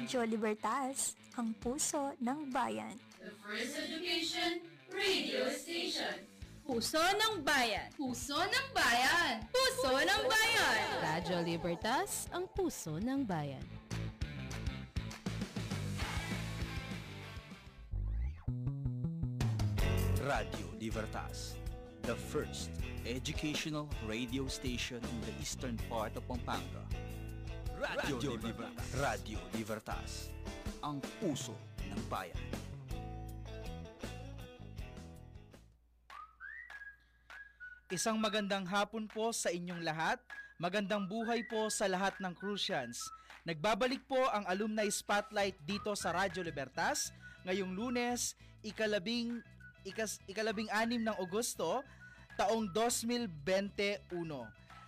[0.00, 2.96] Radyo Libertas, ang puso ng bayan.
[3.20, 6.24] The First Education Radio Station.
[6.64, 7.84] Puso ng Bayan.
[8.00, 9.44] Puso ng Bayan.
[9.52, 10.80] Puso ng Bayan.
[11.04, 13.60] Radyo Libertas, ang puso ng bayan.
[20.24, 21.60] Radio Libertas,
[22.08, 22.72] the first
[23.04, 26.88] educational radio station in the eastern part of Pampanga.
[27.80, 28.86] Radio, Libertas.
[29.00, 30.10] Radio Libertas,
[30.84, 32.36] ang puso ng bayan.
[37.88, 40.20] Isang magandang hapon po sa inyong lahat.
[40.60, 43.00] Magandang buhay po sa lahat ng Crucians.
[43.48, 47.08] Nagbabalik po ang Alumni Spotlight dito sa Radyo Libertas
[47.48, 49.40] ngayong lunes, ikalabing,
[49.88, 51.80] ikas, ikalabing anim ng Agosto,
[52.36, 54.04] taong 2021.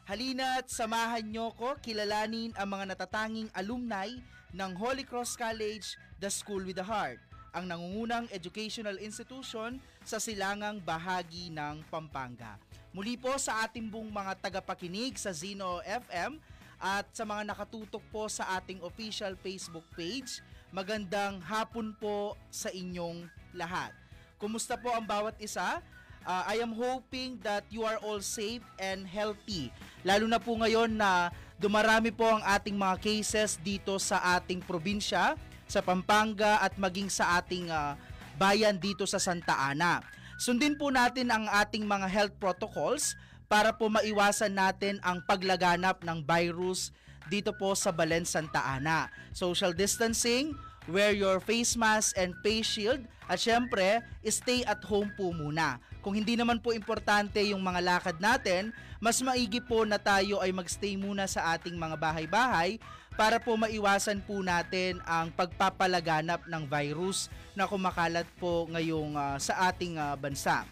[0.03, 4.11] Halina't samahan nyo ko kilalanin ang mga natatanging alumni
[4.51, 7.23] ng Holy Cross College, The School with the Heart,
[7.55, 12.59] ang nangungunang educational institution sa silangang bahagi ng Pampanga.
[12.91, 16.43] Muli po sa ating buong mga tagapakinig sa Zeno FM
[16.83, 20.43] at sa mga nakatutok po sa ating official Facebook page,
[20.75, 23.95] magandang hapon po sa inyong lahat.
[24.35, 25.79] Kumusta po ang bawat isa?
[26.23, 29.75] Uh, I am hoping that you are all safe and healthy.
[30.07, 35.35] Lalo na po ngayon na dumarami po ang ating mga cases dito sa ating probinsya,
[35.67, 37.99] sa Pampanga at maging sa ating uh,
[38.39, 40.03] bayan dito sa Santa Ana.
[40.39, 43.15] Sundin po natin ang ating mga health protocols
[43.47, 46.91] para po maiwasan natin ang paglaganap ng virus
[47.31, 49.11] dito po sa Balen, Santa Ana.
[49.31, 50.57] Social distancing,
[50.91, 55.79] wear your face mask and face shield at syempre, stay at home po muna.
[56.03, 60.51] Kung hindi naman po importante yung mga lakad natin, mas maigi po na tayo ay
[60.51, 62.83] magstay muna sa ating mga bahay-bahay
[63.15, 69.73] para po maiwasan po natin ang pagpapalaganap ng virus na kumakalat po ngayong uh, sa
[69.73, 70.69] ating uh, bansa.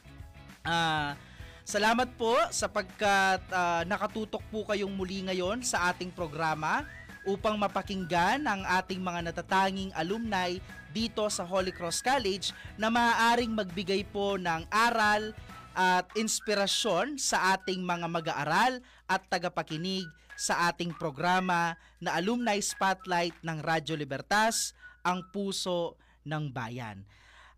[0.64, 1.16] Uh,
[1.64, 6.84] salamat po sapagkat uh, nakatutok po kayong muli ngayon sa ating programa
[7.28, 10.56] upang mapakinggan ang ating mga natatanging alumni
[10.90, 12.50] dito sa Holy Cross College
[12.80, 15.34] na maaaring magbigay po ng aral
[15.74, 23.60] at inspirasyon sa ating mga mag-aaral at tagapakinig sa ating programa na Alumni Spotlight ng
[23.60, 24.72] Radyo Libertas,
[25.04, 27.04] ang puso ng bayan.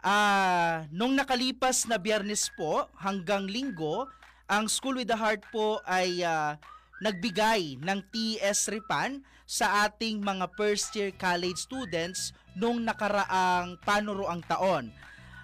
[0.03, 4.11] Uh, nung nakalipas na biyernes po hanggang linggo,
[4.51, 6.59] ang School with the Heart po ay uh,
[7.03, 9.23] nagbigay ng TS Ripan
[9.53, 14.89] sa ating mga first year college students nung nakaraang panuroang taon.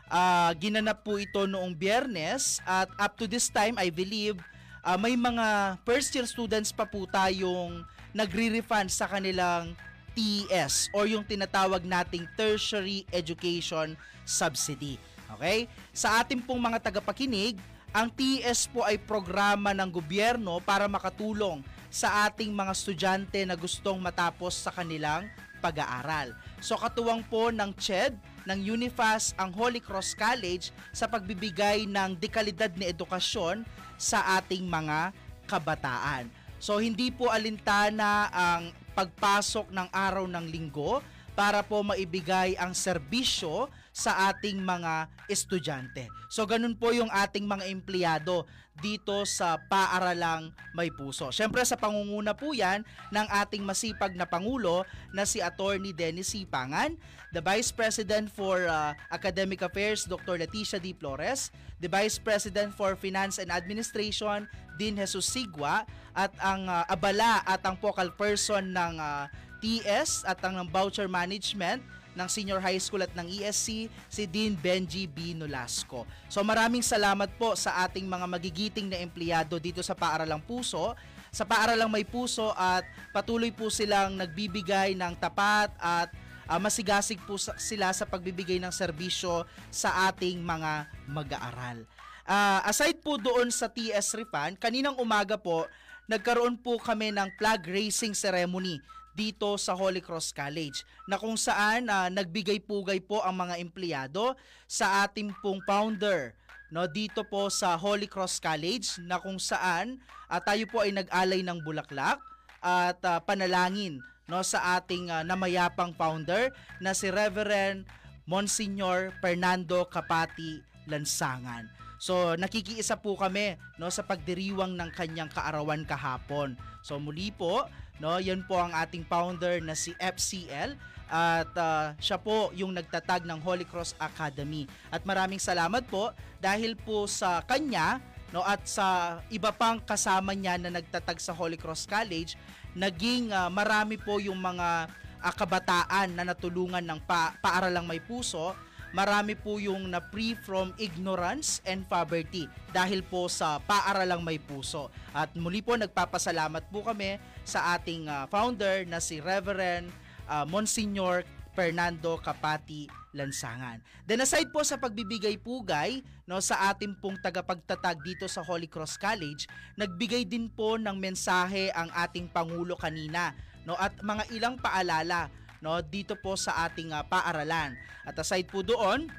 [0.08, 4.40] Uh, ginanap po ito noong biyernes at up to this time I believe
[4.80, 7.84] uh, may mga first year students pa po tayong
[8.16, 9.76] nagre-refund sa kanilang
[10.16, 13.92] TES or yung tinatawag nating tertiary education
[14.24, 14.96] subsidy.
[15.36, 15.68] Okay?
[15.92, 17.60] Sa ating pong mga tagapakinig,
[17.92, 23.96] ang TES po ay programa ng gobyerno para makatulong sa ating mga estudyante na gustong
[24.00, 25.28] matapos sa kanilang
[25.58, 26.32] pag-aaral.
[26.62, 28.14] So katuwang po ng CHED,
[28.46, 33.66] ng UNIFAS, ang Holy Cross College sa pagbibigay ng dekalidad na edukasyon
[33.98, 35.12] sa ating mga
[35.50, 36.30] kabataan.
[36.62, 41.02] So hindi po alintana ang pagpasok ng araw ng linggo
[41.38, 46.10] para po maibigay ang serbisyo sa ating mga estudyante.
[46.26, 48.42] So ganun po yung ating mga empleyado
[48.78, 51.28] dito sa paaralang may puso.
[51.34, 56.94] Siyempre sa pangunguna po yan ng ating masipag na Pangulo na si Attorney Dennis Sipangan,
[57.34, 60.38] the Vice President for uh, Academic Affairs Dr.
[60.38, 60.94] Leticia D.
[60.94, 61.50] Flores,
[61.82, 64.46] the Vice President for Finance and Administration
[64.78, 65.82] Dean Jesus Sigwa
[66.14, 69.26] at ang uh, abala at ang focal person ng uh,
[69.58, 71.82] TS at ang ng voucher management
[72.18, 75.38] ng senior high school at ng ESC si Dean Benji B.
[75.38, 76.02] Nolasco.
[76.26, 80.98] So maraming salamat po sa ating mga magigiting na empleyado dito sa Paaralang Puso.
[81.30, 82.82] Sa Paaralang May Puso at
[83.14, 86.10] patuloy po silang nagbibigay ng tapat at
[86.50, 91.86] uh, masigasig po sila sa pagbibigay ng serbisyo sa ating mga mag-aaral.
[92.28, 95.64] Uh, aside po doon sa TS Refund, kaninang umaga po,
[96.08, 98.80] nagkaroon po kami ng flag raising ceremony
[99.18, 104.38] dito sa Holy Cross College na kung saan uh, nagbigay-pugay po ang mga empleyado
[104.70, 106.38] sa ating pong founder
[106.70, 109.98] no dito po sa Holy Cross College na kung saan
[110.30, 112.22] uh, tayo po ay nag-alay ng bulaklak
[112.62, 113.98] at uh, panalangin
[114.30, 117.88] no sa ating uh, namayapang founder na si Reverend
[118.28, 121.66] Monsignor Fernando Kapati Lansangan.
[121.98, 126.54] So nakikiisa po kami no sa pagdiriwang ng kanyang kaarawan kahapon.
[126.84, 127.66] So muli po,
[127.98, 130.78] no, 'yan po ang ating founder na si FCL
[131.08, 134.68] at ah, siya po yung nagtatag ng Holy Cross Academy.
[134.92, 137.98] At maraming salamat po dahil po sa kanya
[138.28, 142.36] no at sa iba pang kasama niya na nagtatag sa Holy Cross College,
[142.76, 144.88] naging ah, marami po yung mga
[145.24, 148.52] ah, kabataan na natulungan ng pa- paaralang may puso
[148.92, 154.88] marami po yung na free from ignorance and poverty dahil po sa paaralang may puso.
[155.12, 159.92] At muli po nagpapasalamat po kami sa ating ah, founder na si Reverend
[160.28, 161.24] ah, Monsignor
[161.58, 162.86] Fernando Kapati
[163.18, 163.82] Lansangan.
[164.06, 168.94] Then aside po sa pagbibigay pugay no sa ating pong tagapagtatag dito sa Holy Cross
[168.94, 173.34] College, nagbigay din po ng mensahe ang ating pangulo kanina
[173.66, 175.26] no at mga ilang paalala
[175.58, 177.74] no dito po sa ating ah, paaralan.
[178.06, 179.10] At aside po doon,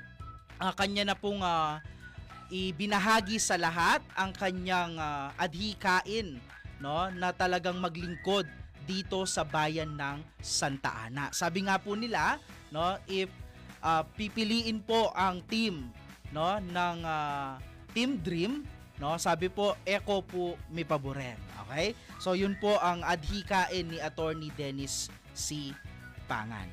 [0.60, 1.84] ah, kanya na pong ah,
[2.50, 6.42] ibinahagi sa lahat ang kanyang ah, adhikain
[6.80, 8.48] no na talagang maglingkod
[8.90, 11.30] dito sa bayan ng Santa Ana.
[11.30, 12.42] Sabi nga po nila,
[12.74, 13.30] no, if
[13.86, 15.94] ah, pipiliin po ang team
[16.34, 17.62] no ng ah,
[17.94, 18.66] Team Dream,
[19.02, 21.38] no, sabi po Eko po may paboren.
[21.68, 21.94] Okay?
[22.18, 25.74] So yun po ang adhikain ni Attorney Dennis C.
[26.30, 26.70] Pangan.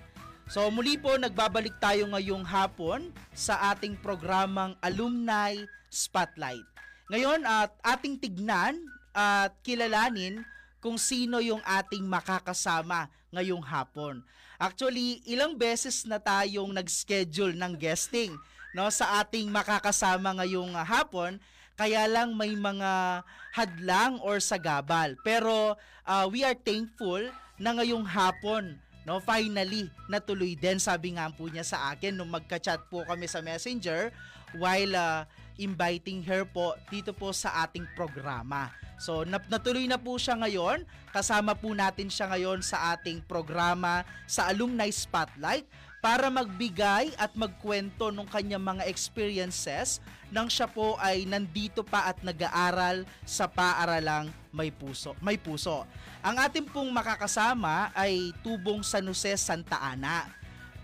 [0.46, 5.56] So muli po nagbabalik tayo ngayong hapon sa ating programang Alumni
[5.88, 6.62] Spotlight.
[7.08, 8.76] Ngayon at ating tignan
[9.16, 10.44] at kilalanin
[10.84, 14.22] kung sino yung ating makakasama ngayong hapon.
[14.56, 18.36] Actually, ilang beses na tayong nag-schedule ng guesting
[18.76, 21.40] no sa ating makakasama ngayong hapon
[21.80, 23.24] kaya lang may mga
[23.56, 25.16] hadlang or sagabal.
[25.24, 27.20] Pero ah, we are thankful
[27.56, 28.76] na ngayong hapon
[29.06, 33.38] no finally natuloy din sabi nga po niya sa akin nung magka-chat po kami sa
[33.38, 34.10] Messenger
[34.58, 35.24] while ah,
[35.56, 38.68] inviting her po dito po sa ating programa.
[39.00, 40.84] So natuloy na po siya ngayon.
[41.12, 45.64] Kasama po natin siya ngayon sa ating programa sa Alumni Spotlight
[46.04, 49.98] para magbigay at magkwento ng kanyang mga experiences
[50.30, 55.14] nang siya po ay nandito pa at nag-aaral sa paaralang may puso.
[55.22, 55.86] May puso.
[56.24, 60.26] Ang ating pong makakasama ay Tubong San Jose, Santa Ana.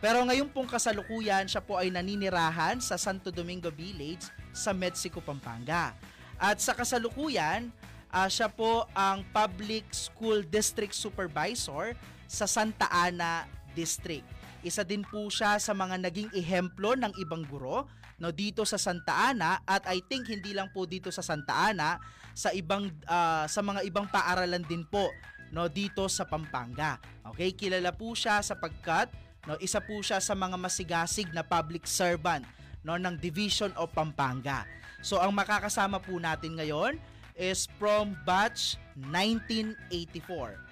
[0.03, 5.94] Pero ngayon pong kasalukuyan, siya po ay naninirahan sa Santo Domingo Village sa Mexico, Pampanga.
[6.39, 7.71] At sa kasalukuyan,
[8.11, 11.94] ah, siya po ang Public School District Supervisor
[12.27, 13.47] sa Santa Ana
[13.79, 14.27] District.
[14.62, 17.87] Isa din po siya sa mga naging ehemplo ng ibang guro
[18.22, 21.98] no dito sa Santa Ana at I think hindi lang po dito sa Santa Ana
[22.38, 25.10] sa ibang ah, sa mga ibang paaralan din po
[25.50, 27.02] no dito sa Pampanga.
[27.34, 29.10] Okay, kilala po siya sapagkat
[29.50, 32.46] no isa po siya sa mga masigasig na public servant
[32.86, 34.70] no ng Division of Pampanga.
[35.02, 37.02] So ang makakasama po natin ngayon
[37.34, 38.78] is from batch
[39.10, 40.71] 1984.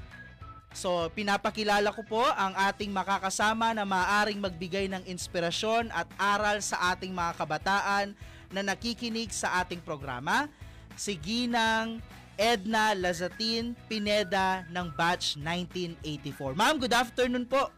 [0.71, 6.95] So, pinapakilala ko po ang ating makakasama na maaring magbigay ng inspirasyon at aral sa
[6.95, 8.15] ating mga kabataan
[8.55, 10.47] na nakikinig sa ating programa.
[10.95, 11.99] Si Ginang
[12.39, 16.55] Edna Lazatin Pineda ng batch 1984.
[16.57, 17.69] Ma'am, good afternoon po.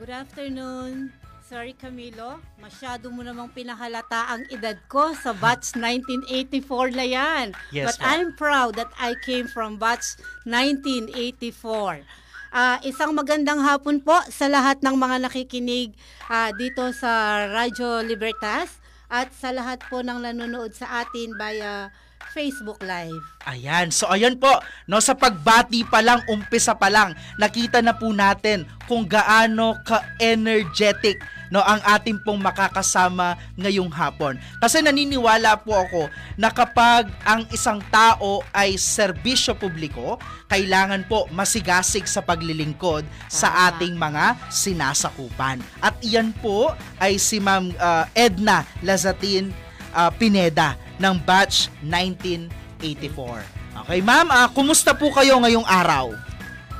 [0.00, 1.12] Good afternoon.
[1.52, 7.46] Sorry Camilo, masyado mo namang pinahalata ang edad ko sa batch 1984 na yan.
[7.68, 8.08] Yes, But ma'am.
[8.08, 10.16] I'm proud that I came from batch
[10.48, 12.21] 1984.
[12.52, 15.96] Ah, isang magandang hapon po sa lahat ng mga nakikinig
[16.28, 18.76] ah, dito sa Radyo Libertas
[19.08, 21.88] at sa lahat po ng nanonood sa atin via
[22.32, 23.20] Facebook Live.
[23.44, 23.92] Ayan.
[23.92, 24.50] So ayan po,
[24.88, 31.20] no sa pagbati pa lang, umpisa pa lang, nakita na po natin kung gaano ka-energetic
[31.52, 34.40] no ang ating pong makakasama ngayong hapon.
[34.56, 36.08] Kasi naniniwala po ako
[36.40, 40.16] na kapag ang isang tao ay serbisyo publiko,
[40.48, 45.60] kailangan po masigasig sa paglilingkod sa ating mga sinasakupan.
[45.84, 49.52] At iyan po ay si Ma'am ah, Edna Lazatin
[49.92, 53.62] ah, Pineda ng batch 1984.
[53.86, 56.12] Okay, ma'am, ah, kumusta po kayo ngayong araw?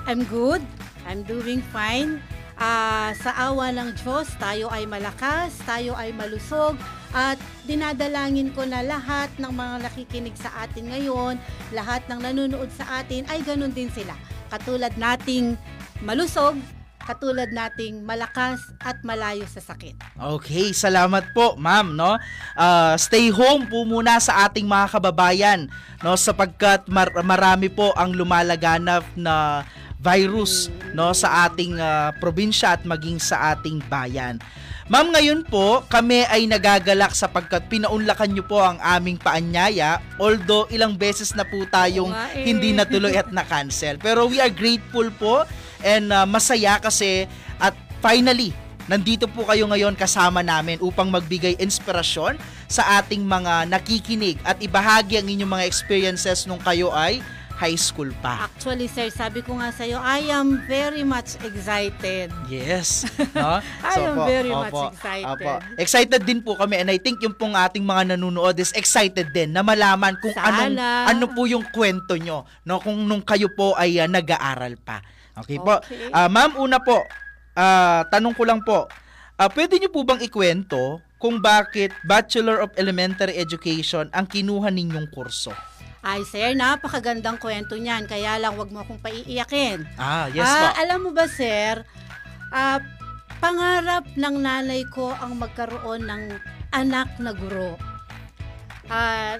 [0.05, 0.61] I'm good.
[1.09, 2.21] I'm doing fine.
[2.61, 6.77] Ah, sa awa ng Diyos, tayo ay malakas, tayo ay malusog,
[7.13, 11.41] at dinadalangin ko na lahat ng mga nakikinig sa atin ngayon,
[11.73, 14.15] lahat ng nanonood sa atin, ay ganun din sila.
[14.53, 15.57] Katulad nating
[16.05, 16.55] malusog,
[17.03, 19.99] katulad nating malakas at malayo sa sakit.
[20.17, 22.17] Okay, salamat po, ma'am, no?
[22.55, 25.61] Ah, stay home po muna sa ating mga kababayan,
[26.01, 29.67] no, sapagkat mar- marami po ang lumalaganap na
[30.03, 30.67] virus
[30.99, 34.43] no sa ating ah, probinsya at maging sa ating bayan.
[34.91, 40.03] Ma'am, ngayon po, kami ay nagagalak sapagkat pinaunlakan niyo po ang aming paanyaya.
[40.19, 42.45] Although ilang beses na po tayong eh.
[42.45, 43.97] hindi natuloy at na-cancel.
[44.03, 45.47] Pero we are grateful po
[45.85, 47.27] and uh, masaya kasi
[47.59, 48.51] at finally,
[48.91, 55.21] nandito po kayo ngayon kasama namin upang magbigay inspirasyon sa ating mga nakikinig at ibahagi
[55.21, 57.23] ang inyong mga experiences nung kayo ay
[57.63, 58.51] high school pa.
[58.51, 62.35] Actually, sir, sabi ko nga sa'yo, I am very much excited.
[62.51, 63.07] Yes.
[63.39, 63.63] No?
[63.81, 65.31] I am po, very much opo, excited.
[65.31, 65.53] opo.
[65.79, 69.55] Excited din po kami and I think yung pong ating mga nanonood is excited din
[69.55, 71.09] na malaman kung anong Sana.
[71.09, 75.01] ano po yung kwento nyo no kung nung kayo po ay ah, nag-aaral pa.
[75.37, 75.81] Okay po.
[75.81, 76.13] Okay.
[76.13, 77.01] Ah, ma'am, una po,
[77.57, 78.89] ah, tanong ko lang po.
[79.41, 85.09] ah, pwede niyo po bang ikwento kung bakit Bachelor of Elementary Education ang kinuha ninyong
[85.11, 85.55] kurso?
[86.03, 88.11] Ay, sir, napakagandang kwento niyan.
[88.11, 89.87] Kaya lang, wag mo akong paiiyakin.
[89.95, 90.83] Ah, yes ah, po.
[90.83, 91.87] alam mo ba, sir,
[92.51, 92.83] ah,
[93.39, 96.23] pangarap ng nanay ko ang magkaroon ng
[96.75, 97.79] anak na guro.
[98.91, 99.39] Ah,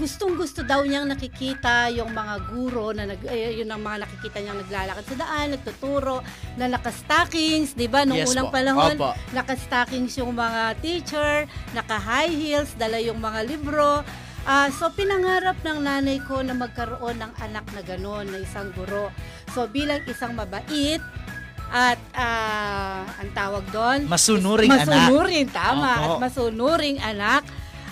[0.00, 4.40] gustong gusto daw niyang nakikita yung mga guro na nag eh, yun ang mga nakikita
[4.40, 6.24] niyang naglalakad sa daan, nagtuturo
[6.56, 8.08] na naka-stockings, 'di ba?
[8.08, 8.56] Nung yes unang po.
[8.56, 9.12] panahon, Opo.
[9.36, 11.44] naka-stockings yung mga teacher,
[11.76, 14.00] naka-high heels, dala yung mga libro.
[14.48, 19.12] Ah, so pinangarap ng nanay ko na magkaroon ng anak na gano'n, na isang guro.
[19.52, 21.04] So bilang isang mabait
[21.68, 24.88] at ah, ang tawag doon, Masunuring anak.
[24.88, 26.02] masunuring, tama, Opo.
[26.02, 27.44] at masunuring anak,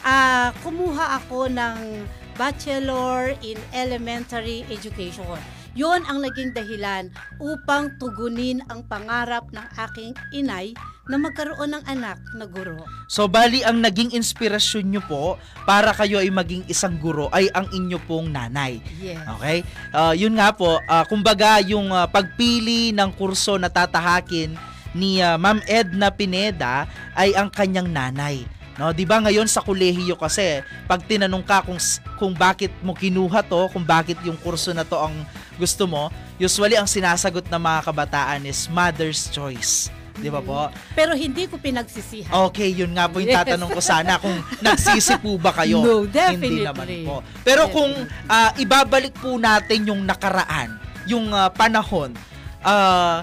[0.04, 2.06] ah, kumuha ako ng
[2.38, 5.38] Bachelor in Elementary Education.
[5.78, 7.06] Yon ang naging dahilan
[7.38, 10.74] upang tugunin ang pangarap ng aking inay
[11.06, 12.82] na magkaroon ng anak na guro.
[13.06, 15.24] So bali ang naging inspirasyon nyo po
[15.64, 18.82] para kayo ay maging isang guro ay ang inyo pong nanay.
[18.98, 19.22] Yes.
[19.38, 19.62] Okay?
[19.94, 24.58] Ah, yun nga po, ah, kumbaga yung ah, pagpili ng kurso na tatahakin
[24.98, 28.57] ni ah, Ma'am Edna Pineda ay ang kanyang nanay.
[28.78, 31.82] No, 'di ba ngayon sa kolehiyo kasi pag tinanong ka kung
[32.14, 35.26] kung bakit mo kinuha to, kung bakit yung kurso na to ang
[35.58, 36.06] gusto mo,
[36.38, 39.90] usually ang sinasagot ng mga kabataan is mother's choice.
[40.14, 40.70] 'Di ba po?
[40.94, 42.30] Pero hindi ko pinagsisihan.
[42.50, 43.38] Okay, yun nga po yung Yes.
[43.42, 45.82] tatanong ko sana kung nagsisi po ba kayo.
[45.82, 46.62] No, Hindi definitely.
[46.62, 47.16] naman po.
[47.42, 47.90] Pero kung
[48.26, 52.14] ah, ibabalik po natin yung nakaraan, yung ah, panahon,
[52.62, 53.22] ah,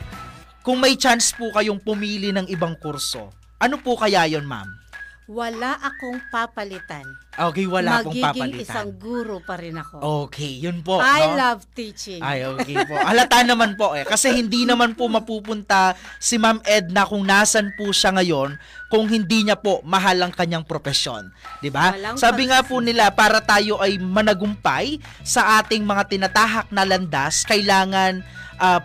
[0.60, 4.68] kung may chance po kayong pumili ng ibang kurso, ano po kaya yon ma'am?
[5.26, 7.02] Wala akong papalitan.
[7.34, 8.62] Okay, wala pong Magiging papalitan.
[8.62, 10.30] isang guro pa rin ako.
[10.30, 11.02] Okay, yun po.
[11.02, 11.34] I no?
[11.34, 12.22] love teaching.
[12.22, 12.94] Ay, okay po.
[12.94, 14.06] Halata naman po eh.
[14.06, 18.56] Kasi hindi naman po mapupunta si Ma'am Edna kung nasan po siya ngayon
[18.88, 21.34] kung hindi niya po mahal ang kanyang profesyon.
[21.60, 21.92] 'Di ba?
[21.92, 27.44] Walang Sabi nga po nila, para tayo ay managumpay sa ating mga tinatahak na landas,
[27.50, 28.22] kailangan
[28.62, 28.80] ah,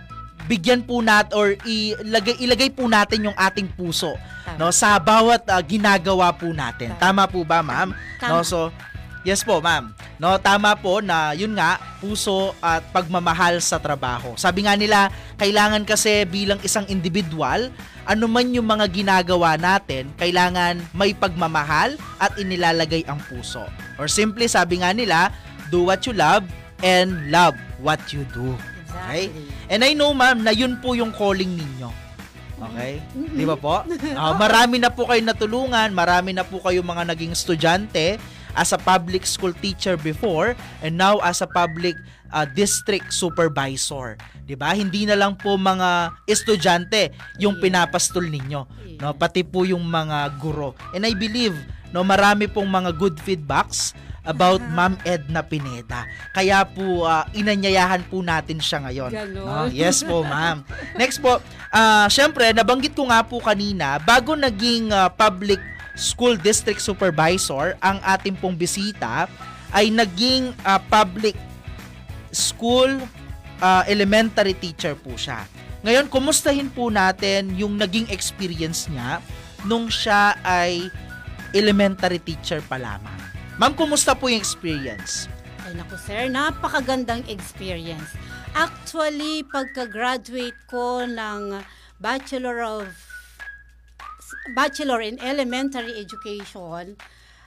[0.51, 4.59] bigyan po natin or ilagay, ilagay po natin yung ating puso Tama.
[4.59, 6.91] no sa bawat ah, ginagawa po natin.
[6.99, 7.95] Tama po ba, ma'am?
[7.95, 8.43] No, Tama.
[8.43, 8.75] so
[9.21, 9.93] Yes po, ma'am.
[10.17, 14.33] No, tama po na yun nga, puso at pagmamahal sa trabaho.
[14.41, 17.69] Sabi nga nila, kailangan kasi bilang isang individual,
[18.09, 23.61] ano man yung mga ginagawa natin, kailangan may pagmamahal at inilalagay ang puso.
[24.01, 25.29] Or simply, sabi nga nila,
[25.69, 26.49] do what you love
[26.81, 27.53] and love
[27.85, 28.57] what you do.
[29.01, 29.25] Okay?
[29.73, 31.91] And I know, ma'am, na yun po yung calling ninyo.
[32.61, 33.01] Okay?
[33.17, 33.37] Mm-mm.
[33.41, 33.81] Di ba po?
[34.15, 38.21] Ah, marami na po kayo natulungan, marami na po kayo mga naging estudyante
[38.53, 41.97] as a public school teacher before and now as a public
[42.35, 44.21] ah, district supervisor.
[44.45, 44.75] 'Di ba?
[44.75, 48.61] Hindi na lang po mga estudyante yung pinapastol ninyo,
[49.01, 49.15] no?
[49.15, 50.75] Pati po yung mga guro.
[50.93, 51.55] And I believe
[51.91, 56.05] no marami pong mga good feedbacks about Ma'am Edna Pineda.
[56.37, 59.11] Kaya po ah, inanyayahan po natin siya ngayon.
[59.33, 59.69] No?
[59.73, 60.65] Yes po, ma'am.
[60.97, 61.41] Next po,
[61.73, 65.61] ah syempre, nabanggit ko nga po kanina, bago naging ah, public
[65.97, 69.29] school district supervisor, ang ating pong bisita
[69.73, 71.37] ay naging ah, public
[72.35, 72.89] school
[73.63, 75.47] ah, elementary teacher po siya.
[75.81, 79.25] Ngayon, kumustahin po natin yung naging experience niya
[79.65, 80.93] nung siya ay
[81.57, 83.30] elementary teacher pa lamang.
[83.61, 85.29] Ma'am, kumusta po yung experience?
[85.61, 88.17] Ay naku sir, napakagandang experience.
[88.57, 91.61] Actually, pagka-graduate ko ng
[92.01, 92.89] Bachelor of
[94.57, 96.97] Bachelor in Elementary Education,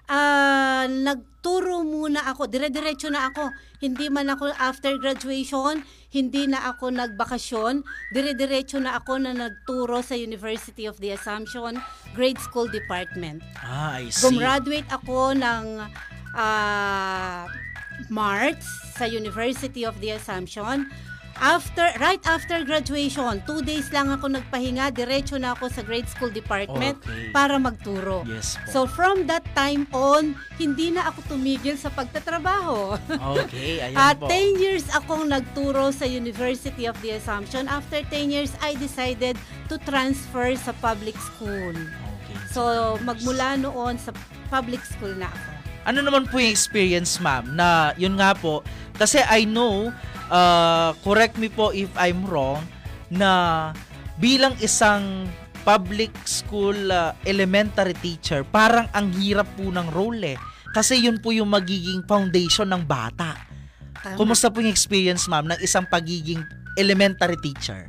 [0.08, 3.52] ah nagturo muna ako, dire-diretso na ako.
[3.84, 7.84] Hindi man ako after graduation, hindi na ako nagbakasyon,
[8.16, 11.80] dire-diretso na ako na nagturo sa University of the Assumption
[12.16, 13.44] Grade School Department.
[13.60, 14.24] Ah, I see.
[14.28, 15.64] Gumraduate ako ng
[16.36, 17.48] ah,
[18.12, 18.64] March
[18.96, 20.88] sa University of the Assumption.
[21.36, 26.30] After right after graduation, two days lang ako nagpahinga, diretso na ako sa grade school
[26.30, 27.30] department Okay.
[27.30, 28.22] para magturo.
[28.24, 28.68] Yes po.
[28.68, 32.98] So from that time on, hindi na ako tumigil sa pagtatrabaho.
[33.40, 34.30] okay, ayan At po.
[34.30, 37.66] 10 years akong nagturo sa University of the Assumption.
[37.66, 39.36] After 10 years, I decided
[39.68, 41.74] to transfer sa public school.
[41.74, 42.38] Okay.
[42.50, 42.62] So
[43.02, 44.14] magmula noon sa
[44.48, 45.53] public school na ako.
[45.84, 48.64] Ano naman po yung experience, ma'am, na yun nga po,
[48.96, 49.92] kasi I know,
[50.32, 52.64] uh, correct me po if I'm wrong,
[53.12, 53.72] na
[54.18, 55.28] bilang isang
[55.64, 60.40] public school uh, elementary teacher, parang ang hirap po ng role eh.
[60.74, 63.38] Kasi yun po yung magiging foundation ng bata.
[63.94, 64.18] Tama.
[64.20, 66.42] Kumusta po yung experience, ma'am, ng isang pagiging
[66.76, 67.88] elementary teacher?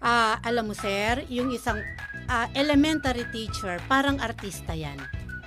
[0.00, 1.78] Ah, alam mo sir, yung isang
[2.26, 4.98] ah, elementary teacher, parang artista yan.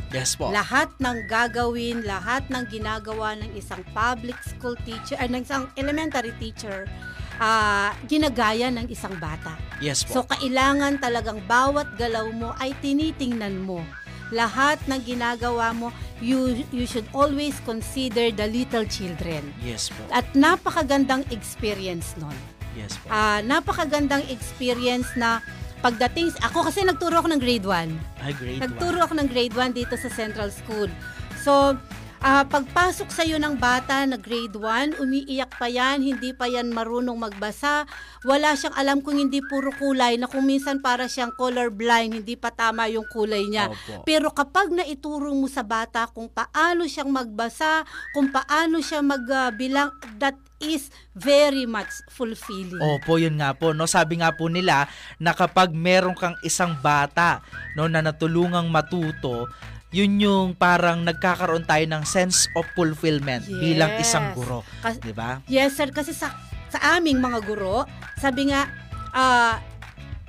[0.09, 0.49] Yes po.
[0.49, 6.33] Lahat ng gagawin, lahat ng ginagawa ng isang public school teacher, ay ng isang elementary
[6.41, 6.89] teacher,
[7.37, 9.53] ah, ginagaya ng isang bata.
[9.77, 10.21] yes po.
[10.21, 13.85] So, kailangan talagang bawat galaw mo ay tinitingnan mo.
[14.29, 15.89] Lahat ng ginagawa mo,
[16.21, 19.41] you, you should always consider the little children.
[19.61, 20.01] yes po.
[20.09, 22.35] At napakagandang experience nun.
[22.77, 23.09] Yes po.
[23.09, 25.41] Ah, napakagandang experience na
[25.79, 28.24] pagdating, ako kasi nagturo ako ng grade 1.
[28.24, 30.91] Ay, great Nagturo ako ng grade 1 dito sa Central School.
[31.39, 31.75] So,
[32.19, 37.15] ah, pagpasok sa'yo ng bata na grade 1, umiiyak pa yan, hindi pa yan marunong
[37.15, 37.88] magbasa,
[38.27, 42.35] wala siyang alam kung hindi puro kulay, na kung minsan para siyang color blind, hindi
[42.35, 43.71] pa tama yung kulay niya.
[43.71, 44.03] Opo.
[44.03, 50.35] Pero kapag naituro mo sa bata kung paano siyang magbasa, kung paano siya magbilang, that
[50.59, 52.83] is very much fulfilling.
[52.83, 53.71] Opo, yun nga po.
[53.71, 53.88] No?
[53.88, 57.39] Sabi nga po nila na kapag meron kang isang bata
[57.79, 59.47] no, na natulungang matuto,
[59.89, 64.36] yun yung parang nagkakaroon tayo ng sense of fulfillment bilang isang Yes.
[64.36, 64.60] guro.
[64.79, 65.41] Kas- Di ba?
[65.46, 65.89] Yes, sir.
[65.89, 66.29] Kasi sa,
[66.69, 68.69] sa aming mga guro, sabi nga,
[69.12, 69.58] ah,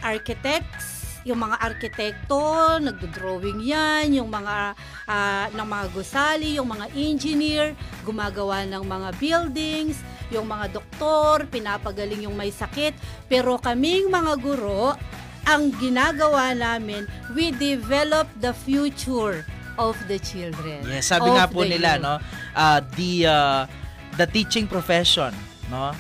[0.00, 2.40] architects, yung mga arkitekto,
[2.81, 4.73] nagdo-drawing yan, yung mga
[5.05, 10.01] ah, ng mga gusali, yung mga engineer, gumagawa ng mga buildings,
[10.33, 12.96] yung mga doktor, pinapagaling yung may sakit.
[13.27, 14.96] Pero kaming mga guro,
[15.46, 19.44] ang ginagawa namin, we develop the future
[19.81, 20.85] of the children.
[20.85, 22.05] Yes, sabi nga po nila youth.
[22.05, 22.14] no,
[22.53, 23.62] uh, the uh,
[24.20, 25.33] the teaching profession,
[25.72, 25.96] no?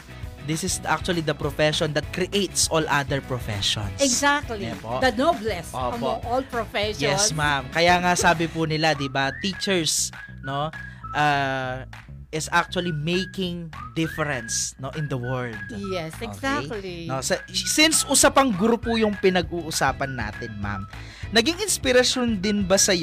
[0.48, 3.92] This is actually the profession that creates all other professions.
[4.00, 4.66] Exactly.
[4.66, 4.98] Yeah po.
[4.98, 5.94] The noblest Opo.
[5.94, 7.04] among all professions.
[7.04, 7.68] Yes, ma'am.
[7.70, 10.10] Kaya nga sabi po nila, 'di ba, teachers,
[10.42, 10.72] no,
[11.14, 11.84] uh,
[12.30, 15.58] is actually making difference, no, in the world.
[15.90, 17.10] Yes, exactly.
[17.10, 20.86] No, sa, since usapang guro po yung pinag-uusapan natin, ma'am.
[21.34, 22.94] Naging inspirasyon din ba sa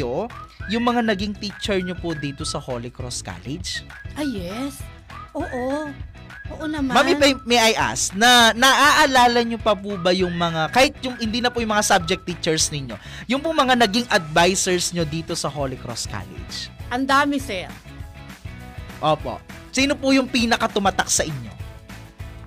[0.72, 3.84] yung mga naging teacher nyo po dito sa Holy Cross College?
[4.16, 4.80] Ah, yes.
[5.36, 5.92] Oo.
[6.48, 6.96] Oo naman.
[6.96, 10.96] Ma'am, if I- may I ask, na naaalala nyo pa po ba yung mga, kahit
[11.04, 12.96] yung hindi na po yung mga subject teachers ninyo,
[13.28, 16.72] yung po mga naging advisors nyo dito sa Holy Cross College?
[16.88, 17.68] Ang dami, sir.
[19.01, 19.38] Opo.
[19.69, 21.53] Sino po yung pinaka-tumatak sa inyo?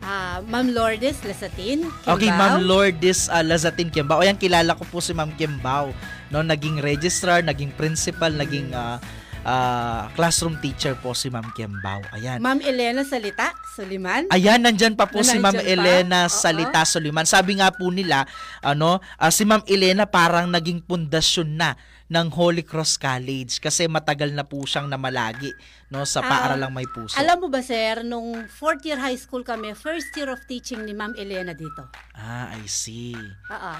[0.00, 1.86] Ah, Ma'am Lourdes Lasatin.
[2.02, 2.40] Okay, Kimbao.
[2.40, 4.24] Ma'am Lourdes uh, Lazatin Kimbao.
[4.24, 5.94] Ayan, kilala ko po si Ma'am Kimbao.
[6.32, 8.98] No, naging registrar, naging principal, naging ah,
[9.42, 12.00] ah, classroom teacher po si Ma'am Kimbao.
[12.12, 12.38] Ayan.
[12.38, 14.28] Ma'am Elena Salita Suliman.
[14.28, 15.72] Ayan, nandyan pa po si Ma'am Nandyan pa?
[15.72, 16.32] Elena Oo.
[16.32, 17.24] Salita Soliman.
[17.24, 18.28] Sabi nga po nila,
[18.60, 21.70] ano, ah, si Ma'am Elena parang naging pundasyon na
[22.10, 25.54] ng Holy Cross College kasi matagal na po siyang namalagi
[25.88, 27.14] no sa Ah, paaralang may puso.
[27.14, 30.90] Alam mo ba, sir, nung fourth year high school kami, first year of teaching ni
[30.90, 31.86] Ma'am Elena dito.
[32.12, 33.14] ah, I see.
[33.46, 33.72] Oo.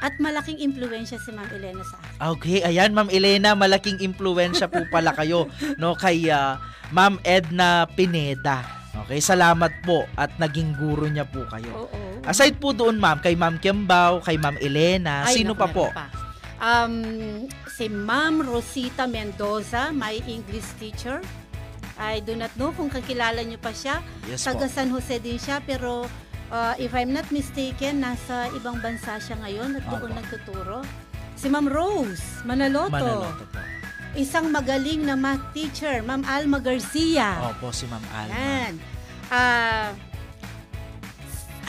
[0.00, 2.16] At malaking impluensya si Ma'am Elena sa akin.
[2.36, 5.44] Okay, ayan Ma'am Elena, malaking impluwensya po pala kayo
[5.76, 6.56] no kay ah,
[6.88, 8.64] Ma'am Edna Pineda.
[9.04, 11.86] Okay, salamat po at naging guro niya po kayo.
[11.86, 12.00] Oo.
[12.24, 15.86] Aside po doon Ma'am, kay Ma'am Kiambao, kay Ma'am Elena, Ay, sino naku, pa po?
[15.92, 16.20] meron
[16.60, 21.24] Um, si Ma'am Rosita Mendoza, my English teacher.
[21.96, 24.04] I do not know kung kakilala niyo pa siya.
[24.28, 24.72] Yes Taga po.
[24.72, 26.04] San Jose din siya, pero
[26.50, 30.18] uh, if I'm not mistaken, nasa ibang bansa siya ngayon at doon Opo.
[30.18, 30.78] nagtuturo.
[31.38, 32.92] Si Ma'am Rose Manaloto.
[32.92, 33.60] Manaloto po.
[34.18, 37.54] Isang magaling na math teacher, Ma'am Alma Garcia.
[37.54, 38.34] Opo, si Ma'am Alma.
[38.34, 38.72] Yan.
[39.30, 39.94] Ah,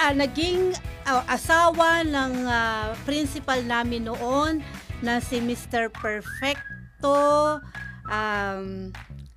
[0.02, 0.74] ah, naging
[1.06, 4.66] ah, asawa ng ah, principal namin noon
[5.06, 5.94] na si Mr.
[5.94, 7.62] Perfecto.
[8.10, 8.90] Um,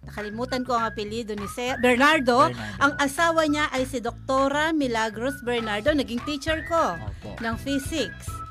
[0.07, 2.53] nakalimutan ko ang apelido ni Sir Bernardo.
[2.53, 2.79] Bernardo.
[2.81, 7.41] Ang asawa niya ay si Doktora Milagros Bernardo, naging teacher ko Opo.
[7.41, 8.44] ng physics.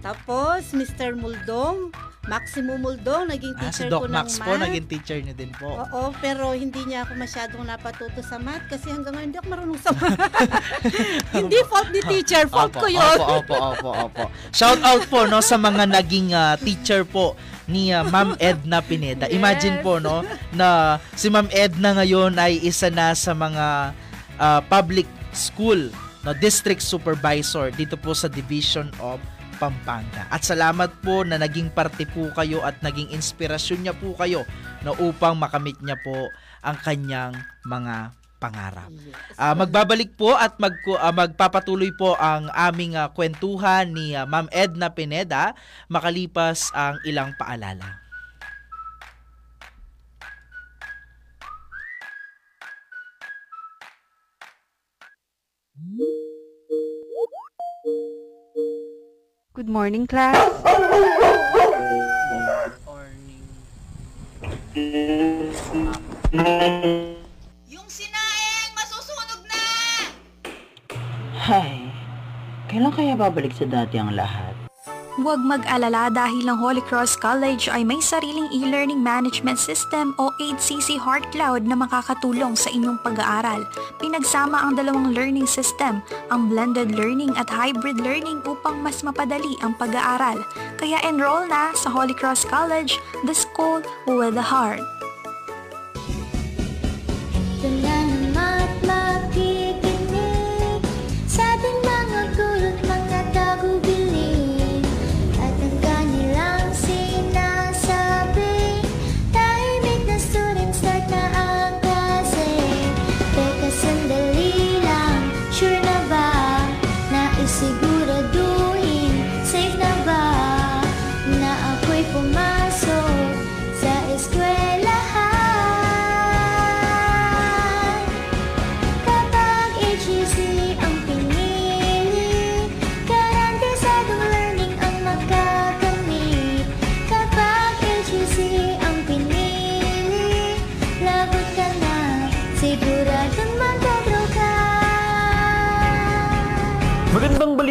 [0.00, 1.12] Tapos, Mr.
[1.12, 4.62] Muldong, Maximo Muldong, naging Ah, si teacher Doc ko ng Max po, math.
[4.62, 5.76] naging teacher niyo din po.
[5.78, 9.78] Oo, pero hindi niya ako masyadong napatuto sa math kasi hanggang ngayon hindi ako marunong
[9.78, 10.20] sa math.
[11.36, 13.16] hindi fault ni teacher, fault Opo, ko yun.
[13.18, 14.22] Opo, opo, opo, opo.
[14.50, 17.36] Shout out po no sa mga naging ah, teacher po
[17.66, 19.24] ni ah, Ma'am Edna Pineda.
[19.26, 19.84] Imagine Yes.
[19.84, 20.68] po no na
[21.12, 23.96] si Ma'am Edna ngayon ay isa na sa mga
[24.36, 25.88] ah, public school
[26.20, 29.16] no district supervisor dito po sa Division of
[29.60, 30.24] Pampanga.
[30.32, 34.48] At salamat po na naging parte po kayo at naging inspirasyon niya po kayo
[34.80, 36.32] na upang makamit niya po
[36.64, 37.36] ang kanyang
[37.68, 38.88] mga pangarap.
[39.36, 44.48] Ah, magbabalik po at mag, ah, magpapatuloy po ang aming ah, kwentuhan ni ah, Ma'am
[44.48, 45.52] Edna Pineda
[45.92, 48.00] makalipas ang ilang paalala.
[59.70, 60.34] Good morning, class.
[67.70, 69.62] Yung sinaing, masusunog na!
[71.38, 71.86] Hay,
[72.66, 74.49] kailan kaya babalik sa dati ang lahat?
[75.18, 81.02] Huwag mag-alala dahil ang Holy Cross College ay may sariling e-learning management system o 8CC
[81.02, 83.66] Heart Cloud na makakatulong sa inyong pag-aaral.
[83.98, 85.98] Pinagsama ang dalawang learning system,
[86.30, 90.46] ang blended learning at hybrid learning upang mas mapadali ang pag-aaral.
[90.78, 94.86] Kaya enroll na sa Holy Cross College, the school with a heart.
[97.58, 97.99] Tula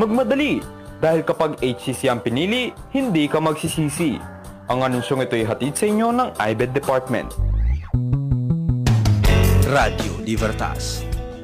[0.01, 0.65] Magmadali!
[0.97, 4.17] Dahil kapag HCC ang pinili, hindi ka magsisisi.
[4.73, 7.29] Ang anunsyong ito ay hatid sa inyo ng IBED Department.
[9.69, 11.05] Radio Libertas,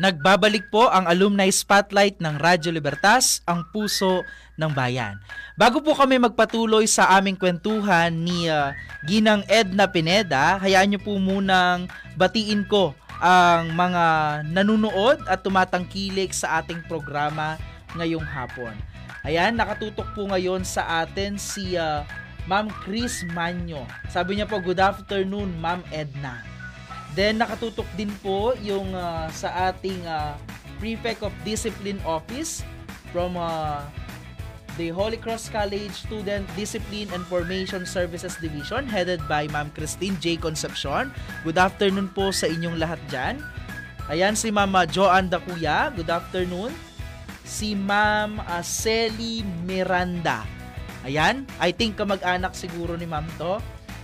[0.00, 4.24] Nagbabalik po ang alumni spotlight ng Radyo Libertas, ang puso
[4.56, 5.20] ng bayan.
[5.60, 8.72] Bago po kami magpatuloy sa aming kwentuhan ni ah,
[9.04, 11.84] Ginang Edna Pineda, hayaan niyo po munang
[12.16, 14.04] batiin ko ang mga
[14.48, 17.60] nanunood at tumatangkilik sa ating programa
[17.92, 18.72] ngayong hapon.
[19.20, 22.08] Ayan, nakatutok po ngayon sa atin si ah,
[22.48, 23.84] Ma'am Chris Manyo.
[24.08, 26.49] Sabi niya po, good afternoon, Ma'am Edna.
[27.20, 30.40] Then nakatutok din po yung ah, sa ating ah,
[30.80, 32.64] Prefect of Discipline Office
[33.12, 33.84] from ah,
[34.80, 40.40] the Holy Cross College Student Discipline and Formation Services Division headed by Ma'am Christine J.
[40.40, 41.12] Concepcion.
[41.44, 43.44] Good afternoon po sa inyong lahat dyan.
[44.08, 45.92] Ayan si Ma'am Joanne Dakuya.
[45.92, 46.72] Good afternoon.
[47.44, 50.48] Si Ma'am ah, Selly Miranda.
[51.04, 53.60] Ayan, I think kamag-anak siguro ni Ma'am to.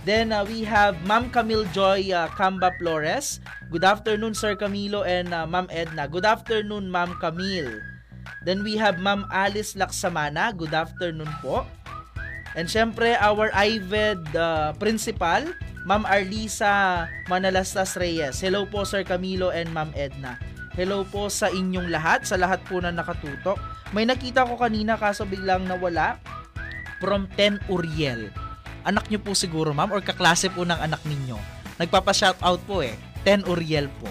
[0.07, 3.43] Then uh, we have Ma'am Camille Joy uh, Camba Flores.
[3.67, 6.07] Good afternoon Sir Camilo and uh, Ma'am Edna.
[6.07, 7.83] Good afternoon Ma'am Camille.
[8.47, 10.55] Then we have Ma'am Alice Laksamana.
[10.55, 11.67] Good afternoon po.
[12.55, 15.43] And syempre our IVED uh, principal,
[15.83, 18.39] Ma'am Arlisa Manalastas Reyes.
[18.39, 20.39] Hello po Sir Camilo and Ma'am Edna.
[20.71, 23.59] Hello po sa inyong lahat, sa lahat po na nakatutok.
[23.91, 26.15] May nakita ko kanina kaso biglang nawala
[27.03, 28.46] from 10 Uriel.
[28.87, 31.35] Anak nyo po siguro ma'am or kaklase po ng anak ninyo.
[31.75, 32.95] Nagpapa-shoutout po eh.
[33.27, 34.07] 10 Uriel po.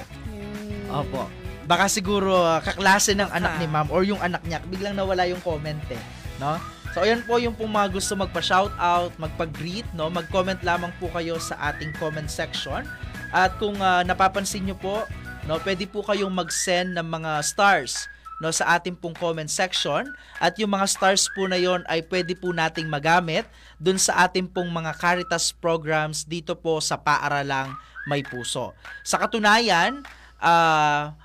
[0.93, 1.33] Opo.
[1.65, 4.61] Baka siguro uh, kaklase ng anak ni ma'am or yung anak niya.
[4.69, 6.03] Biglang nawala yung comment eh.
[6.37, 6.61] No?
[6.93, 10.13] So ayan po yung pong mga gusto magpa-shoutout, magpa-greet, no?
[10.13, 12.85] Mag-comment lamang po kayo sa ating comment section.
[13.33, 15.09] At kung uh, napapansin nyo po,
[15.49, 20.05] no, pwede po kayong mag-send ng mga stars no sa ating pong comment section
[20.37, 23.49] at yung mga stars po na yon ay pwede po nating magamit
[23.81, 27.73] dun sa ating pong mga Caritas programs dito po sa Paaralang
[28.05, 28.77] May Puso.
[29.03, 30.05] Sa katunayan,
[30.37, 31.17] ah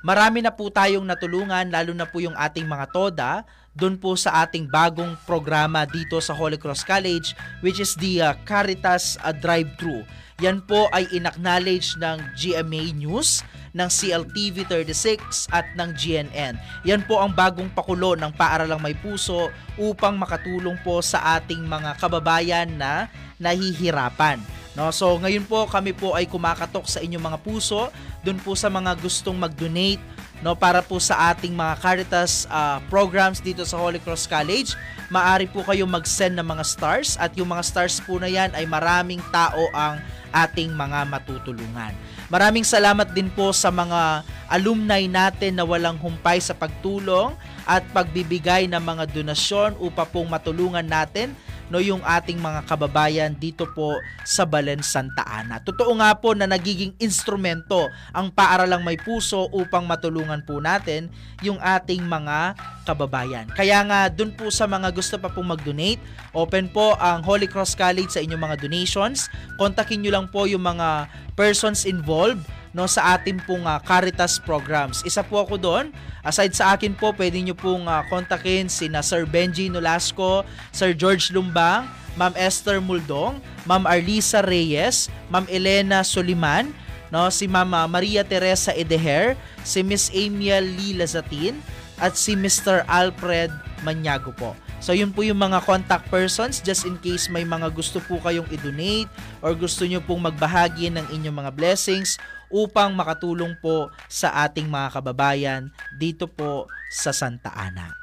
[0.00, 3.30] marami na po tayong natulungan lalo na po yung ating mga toda
[3.76, 8.32] doon po sa ating bagong programa dito sa Holy Cross College which is the uh,
[8.48, 10.02] Caritas uh, Drive-Thru.
[10.40, 16.54] Yan po ay inacknowledge ng GMA News, ng CLTV 36 at ng GNN.
[16.86, 21.98] Yan po ang bagong pakulo ng Paaralang May Puso upang makatulong po sa ating mga
[21.98, 23.06] kababayan na
[23.38, 24.42] nahihirapan.
[24.78, 27.90] No, so ngayon po kami po ay kumakatok sa inyong mga puso,
[28.22, 29.98] doon po sa mga gustong mag-donate
[30.40, 34.78] no para po sa ating mga Caritas uh, programs dito sa Holy Cross College.
[35.12, 38.64] Maari po kayo mag-send ng mga stars at yung mga stars po na yan ay
[38.64, 39.98] maraming tao ang
[40.30, 41.92] ating mga matutulungan.
[42.30, 47.34] Maraming salamat din po sa mga alumni natin na walang humpay sa pagtulong
[47.66, 51.34] at pagbibigay ng mga donasyon upang pong matulungan natin
[51.70, 55.62] no yung ating mga kababayan dito po sa Balen Santa Ana.
[55.62, 61.08] Totoo nga po na nagiging instrumento ang paaralang may puso upang matulungan po natin
[61.40, 63.46] yung ating mga kababayan.
[63.54, 66.02] Kaya nga dun po sa mga gusto pa pong mag-donate,
[66.34, 69.30] open po ang Holy Cross College sa inyong mga donations.
[69.54, 71.06] Kontakin nyo lang po yung mga
[71.38, 75.02] persons involved no sa ating pong uh, Caritas programs.
[75.02, 75.86] Isa po ako doon.
[76.22, 80.94] Aside sa akin po, pwede nyo pong uh, kontakin si na Sir Benji Nolasco, Sir
[80.94, 86.70] George Lumbang, Ma'am Esther Muldong, Ma'am Arlisa Reyes, Ma'am Elena Soliman,
[87.10, 89.34] no, si Ma'am uh, Maria Teresa Edeher,
[89.66, 91.58] si Miss Amiel Lee Lazatin,
[92.00, 92.82] at si Mr.
[92.88, 93.52] Alfred
[93.84, 94.56] Manyago po.
[94.80, 98.48] So yun po yung mga contact persons just in case may mga gusto po kayong
[98.48, 99.12] i-donate
[99.44, 102.16] or gusto nyo pong magbahagi ng inyong mga blessings
[102.50, 107.94] upang makatulong po sa ating mga kababayan dito po sa Santa Ana.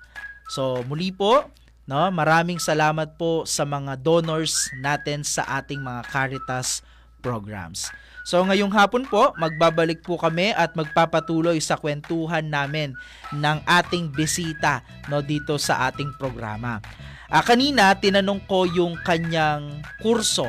[0.47, 1.43] So muli po,
[1.85, 6.81] no, maraming salamat po sa mga donors natin sa ating mga Caritas
[7.19, 7.91] programs.
[8.27, 12.91] So ngayong hapon po, magbabalik po kami at magpapatuloy sa kwentuhan namin
[13.31, 16.83] ng ating bisita no dito sa ating programa.
[17.31, 20.47] Ah, kanina tinanong ko yung kanyang kurso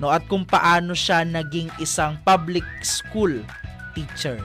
[0.00, 3.42] no at kung paano siya naging isang public school
[3.92, 4.40] teacher.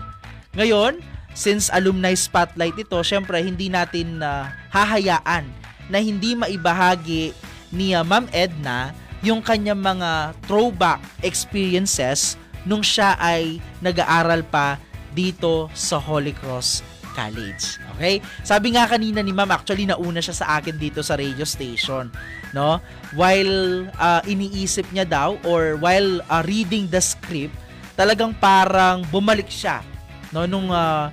[0.57, 0.99] Ngayon,
[1.37, 5.45] since alumni spotlight ito, syempre hindi natin uh, hahayaan
[5.87, 7.31] na hindi maibahagi
[7.71, 12.35] ni uh, Ma'am Edna yung kanyang mga throwback experiences
[12.67, 14.77] nung siya ay nag-aaral pa
[15.15, 16.85] dito sa Holy Cross
[17.17, 17.81] College.
[17.97, 18.21] Okay?
[18.45, 22.13] Sabi nga kanina ni Ma'am, actually nauna siya sa akin dito sa radio station,
[22.53, 22.77] no?
[23.17, 27.57] While uh, iniisip niya daw or while uh, reading the script,
[27.97, 29.81] talagang parang bumalik siya
[30.29, 31.09] no nung uh,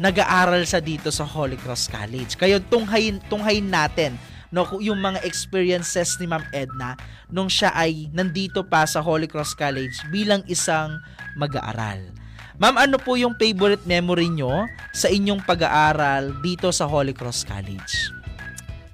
[0.00, 2.34] nag-aaral sa dito sa Holy Cross College.
[2.40, 4.16] Kayo tunghayin tunghayin natin
[4.48, 6.96] no yung mga experiences ni Ma'am Edna
[7.28, 10.96] nung siya ay nandito pa sa Holy Cross College bilang isang
[11.36, 12.21] mag-aaral.
[12.60, 18.12] Ma'am, ano po yung favorite memory nyo sa inyong pag-aaral dito sa Holy Cross College?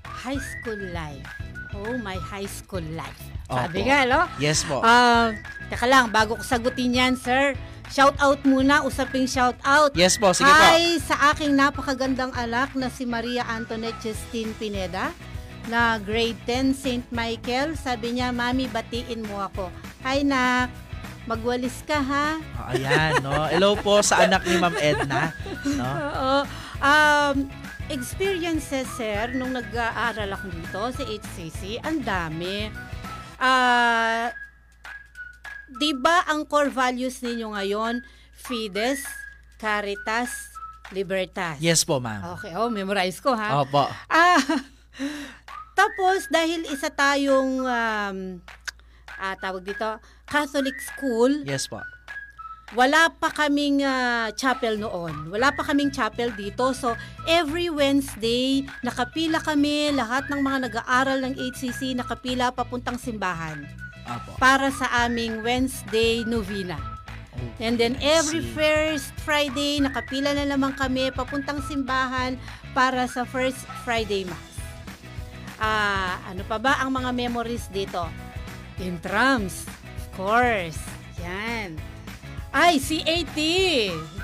[0.07, 1.27] High school life.
[1.75, 3.19] Oh, my high school life.
[3.51, 3.59] Opo.
[3.59, 4.21] Sabi nga, no?
[4.39, 4.79] Yes po.
[4.87, 5.35] Ah,
[5.67, 7.59] teka lang, bago ko sagutin yan, sir.
[7.89, 9.91] Shout out muna, usaping shout out.
[9.97, 10.55] Yes po, sige po.
[10.55, 15.11] Hi sa aking napakagandang anak na si Maria Antoinette Justine Pineda
[15.73, 17.07] na grade 10 St.
[17.09, 17.75] Michael.
[17.81, 19.73] Sabi niya, Mami, batiin mo ako.
[20.05, 20.88] Hi, nak.
[21.29, 22.41] Magwalis ka, ha?
[22.57, 23.45] Oh, ayan, no?
[23.53, 25.37] Hello po sa anak ni Ma'am Edna.
[25.77, 25.85] No?
[25.85, 26.35] Oo.
[26.81, 27.37] Um,
[27.93, 32.73] experiences, sir, nung nag-aaral ako dito sa HCC, ang dami.
[33.37, 34.33] Ah...
[35.69, 38.01] 'di ba ang core values ninyo ngayon,
[38.33, 39.05] Fides,
[39.61, 40.33] Caritas,
[40.91, 41.61] Libertas?
[41.61, 42.41] Yes po, ma'am.
[42.41, 43.63] Okay, oh, memorize ko ha.
[43.63, 43.85] Opo.
[44.09, 44.41] Ah,
[45.79, 48.19] tapos dahil isa tayong um,
[49.19, 51.83] ah, tawag dito, Catholic school, Yes po.
[52.73, 55.33] wala pa kaming ah, chapel noon.
[55.33, 56.73] Wala pa kaming chapel dito.
[56.77, 63.65] So, every Wednesday, nakapila kami, lahat ng mga nag-aaral ng HCC, nakapila papuntang simbahan
[64.05, 64.37] Opo.
[64.37, 66.77] para sa aming Wednesday novena.
[67.63, 72.35] And then every first Friday, nakapila na naman kami papuntang simbahan
[72.75, 74.59] para sa first Friday Mass.
[75.59, 78.07] Ah, ano pa ba ang mga memories dito?
[78.79, 80.79] Intrams, of course.
[81.23, 81.79] Yan.
[82.55, 83.39] Ay, CAT!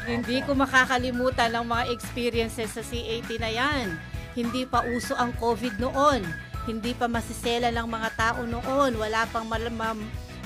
[0.05, 3.87] Hindi ko makakalimutan ang mga experiences sa CAT na yan.
[4.33, 6.25] Hindi pa uso ang COVID noon.
[6.64, 8.97] Hindi pa masisela lang mga tao noon.
[8.97, 10.01] Wala pang malamam,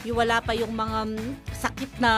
[0.05, 2.13] wala pa yung mga mm, sakit na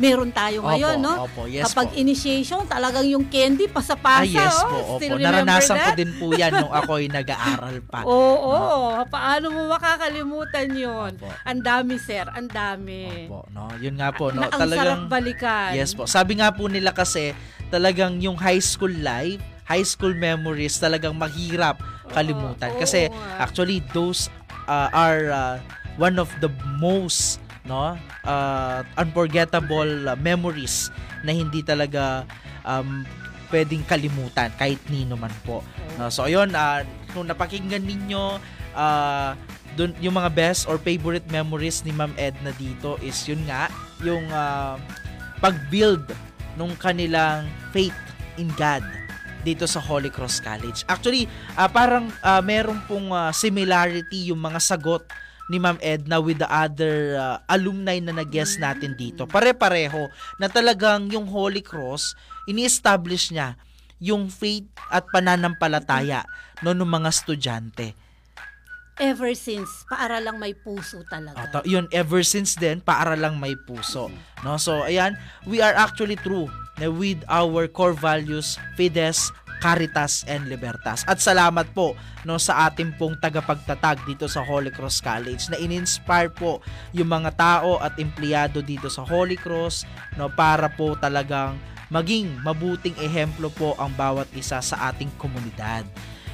[0.00, 1.12] meron tayo ngayon, Opo, no?
[1.28, 2.00] opo, yes Kapag po.
[2.00, 4.66] initiation, talagang yung candy, pasapasa, Ah, yes oh.
[4.66, 5.20] po, opo.
[5.20, 5.98] Naranasan ko that?
[6.00, 8.00] din po yan nung ako'y nag-aaral pa.
[8.08, 9.04] Oo, oo.
[9.06, 11.12] paano mo makakalimutan yun?
[11.20, 11.28] Opo.
[11.44, 13.28] Ang dami, sir, ang dami.
[13.28, 13.68] Opo, no?
[13.76, 14.40] Yun nga po, no?
[14.40, 15.76] Na, ang sarap balikan.
[15.76, 16.08] Yes po.
[16.08, 17.36] Sabi nga po nila kasi
[17.68, 21.78] talagang yung high school life, high school memories talagang mahirap
[22.10, 22.72] kalimutan.
[22.74, 23.46] Oo, kasi oo nga.
[23.46, 24.26] actually those
[24.66, 25.56] uh, are uh,
[25.94, 26.48] one of the
[26.80, 27.38] most
[27.70, 27.94] no
[28.26, 30.90] uh, unforgettable uh, memories
[31.22, 32.26] na hindi talaga
[32.66, 33.06] um,
[33.54, 35.62] pwedeng kalimutan kahit nino man po.
[35.98, 36.10] No?
[36.10, 36.82] So ayun, uh,
[37.14, 38.38] kung napakinggan ninyo
[38.74, 39.30] uh,
[39.78, 43.70] dun, yung mga best or favorite memories ni Ma'am Edna dito is yun nga,
[44.02, 44.78] yung uh,
[45.38, 46.04] pag-build
[46.58, 47.94] nung kanilang faith
[48.38, 48.82] in God
[49.40, 50.84] dito sa Holy Cross College.
[50.84, 51.24] Actually,
[51.56, 55.04] ah, parang ah, meron pong ah, similarity yung mga sagot
[55.50, 59.26] ni Ma'am Edna with the other ah, alumni na nag-guest natin dito.
[59.26, 60.06] Pare-pareho
[60.38, 62.14] na talagang yung Holy Cross,
[62.46, 63.58] ini-establish niya
[64.00, 66.24] yung faith at pananampalataya
[66.64, 67.92] no ng mga estudyante.
[69.00, 71.40] Ever since, paaralang may puso talaga.
[71.48, 74.12] Ta- yun, ever since then, para lang may puso.
[74.44, 74.60] No?
[74.60, 75.16] So, ayan,
[75.48, 81.04] we are actually true na with our core values, Fides, Caritas, and Libertas.
[81.04, 81.94] At salamat po
[82.24, 86.64] no, sa ating pong tagapagtatag dito sa Holy Cross College na in-inspire po
[86.96, 89.84] yung mga tao at empleyado dito sa Holy Cross
[90.16, 91.60] no, para po talagang
[91.92, 95.84] maging mabuting ehemplo po ang bawat isa sa ating komunidad.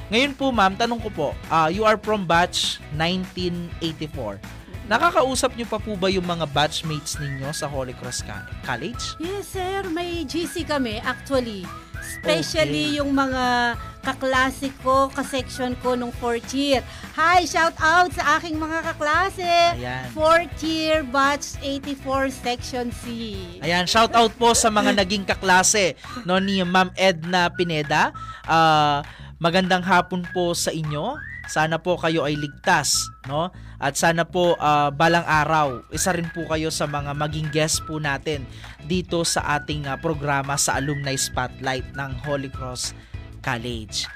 [0.07, 4.39] Ngayon po ma'am, tanong ko po, ah, you are from batch 1984.
[4.87, 8.23] Nakakausap niyo pa po ba yung mga batchmates ninyo sa Holy Cross
[8.63, 9.19] College?
[9.19, 9.83] Yes, sir.
[9.91, 11.67] May GC kami, actually.
[12.07, 12.97] Especially Okay.
[13.03, 16.79] yung mga kaklase ko, kasection ko nung fourth year.
[17.13, 19.75] Hi, shout out sa aking mga kaklase.
[19.75, 20.07] Ayan.
[20.15, 23.35] Fourth year, batch 84, section C.
[23.59, 28.15] Ayan, shout out po sa mga naging kaklase no ni Ma'am Edna Pineda.
[28.47, 29.03] Ah,
[29.37, 31.19] magandang hapon po sa inyo.
[31.47, 32.95] Sana po kayo ay ligtas,
[33.27, 33.51] no?
[33.77, 38.01] At sana po ah, balang araw, isa rin po kayo sa mga maging guest po
[38.01, 38.41] natin
[38.89, 42.97] dito sa ating ah, programa sa Alumni Spotlight ng Holy Cross
[43.45, 44.09] College.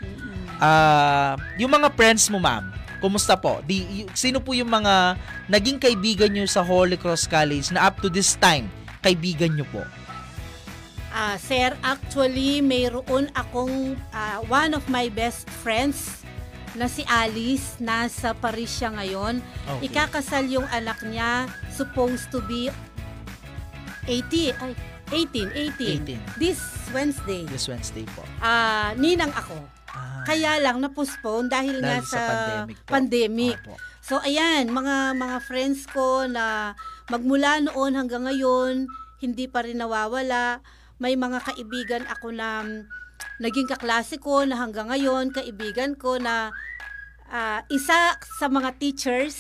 [0.58, 3.62] Ah, yung mga friends mo, ma'am, kumusta po?
[3.62, 5.14] Di, sino po yung mga
[5.46, 8.66] naging kaibigan nyo sa Holy Cross College na up to this time,
[9.06, 9.86] kaibigan nyo po?
[11.14, 16.21] Ah, sir, actually, mayroon akong ah, one of my best friends
[16.74, 17.80] na si Alice.
[17.80, 19.40] Nasa Paris siya ngayon.
[19.42, 19.88] Okay.
[19.88, 22.72] Ikakasal yung anak niya, supposed to be
[24.08, 24.74] 80, ay,
[25.12, 26.08] 18, 18.
[26.08, 26.40] 18.
[26.40, 27.44] This Wednesday.
[27.46, 28.24] This Wednesday po.
[28.40, 29.60] Ah, ninang ako.
[29.92, 32.90] Ah, Kaya lang na-postpone dahil, nga dahil sa, pandemic po.
[32.90, 33.58] pandemic.
[33.68, 33.76] Opo.
[34.02, 36.74] So ayan, mga mga friends ko na
[37.12, 38.90] magmula noon hanggang ngayon,
[39.22, 40.64] hindi pa rin nawawala.
[40.98, 42.66] May mga kaibigan ako na
[43.38, 46.52] naging kaklase ko na hanggang ngayon, kaibigan ko na
[47.28, 49.38] ah, isa sa mga teachers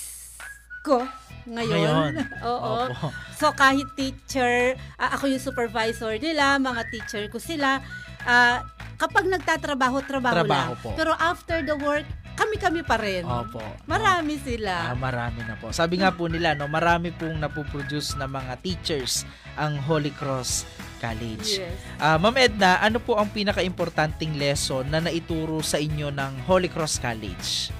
[0.81, 1.03] ko
[1.43, 1.73] ngayon.
[1.75, 2.11] Ngayon.
[2.47, 2.73] Oo.
[2.87, 3.07] Opo.
[3.35, 7.81] So kahit teacher, ah, ako yung supervisor nila, mga teacher ko sila,
[8.23, 8.61] ah,
[8.95, 10.81] kapag nagtatrabaho, trabaho, Trabaho lang.
[10.81, 10.89] po.
[10.93, 13.21] Pero after the work, kami-kami pa rin.
[13.21, 13.61] Opo.
[13.85, 14.73] Marami Ah, sila.
[14.95, 15.69] marami na po.
[15.69, 19.25] Sabi nga po nila, no, marami pong napoproduce na mga teachers
[19.55, 20.65] ang Holy Cross
[21.01, 21.57] College.
[21.57, 21.73] Yes.
[21.97, 27.01] Ah, Ma'am Edna, ano po ang pinaka-importanting lesson na naituro sa inyo ng Holy Cross
[27.01, 27.73] College?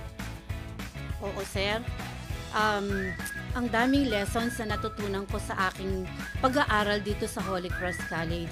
[1.21, 1.77] Oo, sir.
[2.51, 3.13] Um,
[3.53, 6.10] ang daming lessons na natutunan ko sa aking
[6.41, 8.51] pag-aaral dito sa Holy Cross College.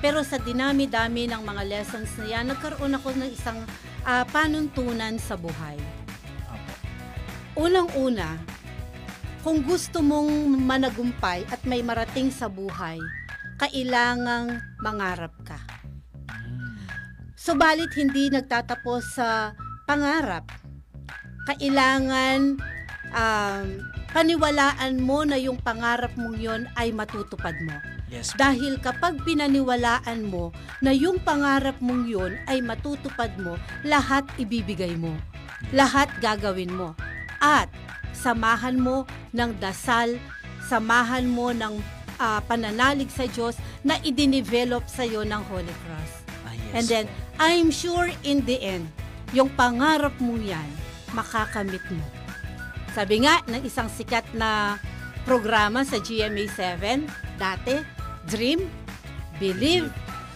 [0.00, 3.62] Pero sa dinami-dami ng mga lessons na yan, nagkaroon ako ng isang
[4.02, 5.76] ah, panuntunan sa buhay.
[7.52, 8.40] Unang-una,
[9.44, 12.96] kung gusto mong managumpay at may marating sa buhay,
[13.60, 15.60] kailangang mangarap ka.
[17.36, 19.52] Subalit hindi nagtatapos sa
[19.84, 20.48] pangarap.
[21.44, 22.56] Kailangan
[23.12, 23.66] um,
[24.16, 27.76] paniwalaan mo na yung pangarap mong yon ay matutupad mo.
[28.08, 28.32] Yes.
[28.34, 35.12] Dahil kapag pinaniwalaan mo na yung pangarap mong yon ay matutupad mo, lahat ibibigay mo.
[35.76, 36.96] Lahat gagawin mo.
[37.44, 37.68] At
[38.16, 39.04] samahan mo
[39.36, 40.16] ng dasal,
[40.64, 46.12] samahan mo ng ah, pananalig sa Diyos na idinivelop sa iyo ng Holy Cross.
[46.44, 47.06] Ah, yes And then.
[47.40, 48.84] I'm sure in the end,
[49.32, 50.68] yung pangarap mo yan,
[51.16, 52.04] makakamit mo.
[52.92, 54.76] Sabi nga ng isang sikat na
[55.24, 57.08] programa sa GMA7
[57.40, 57.80] dati,
[58.28, 58.68] Dream,
[59.40, 59.88] Believe,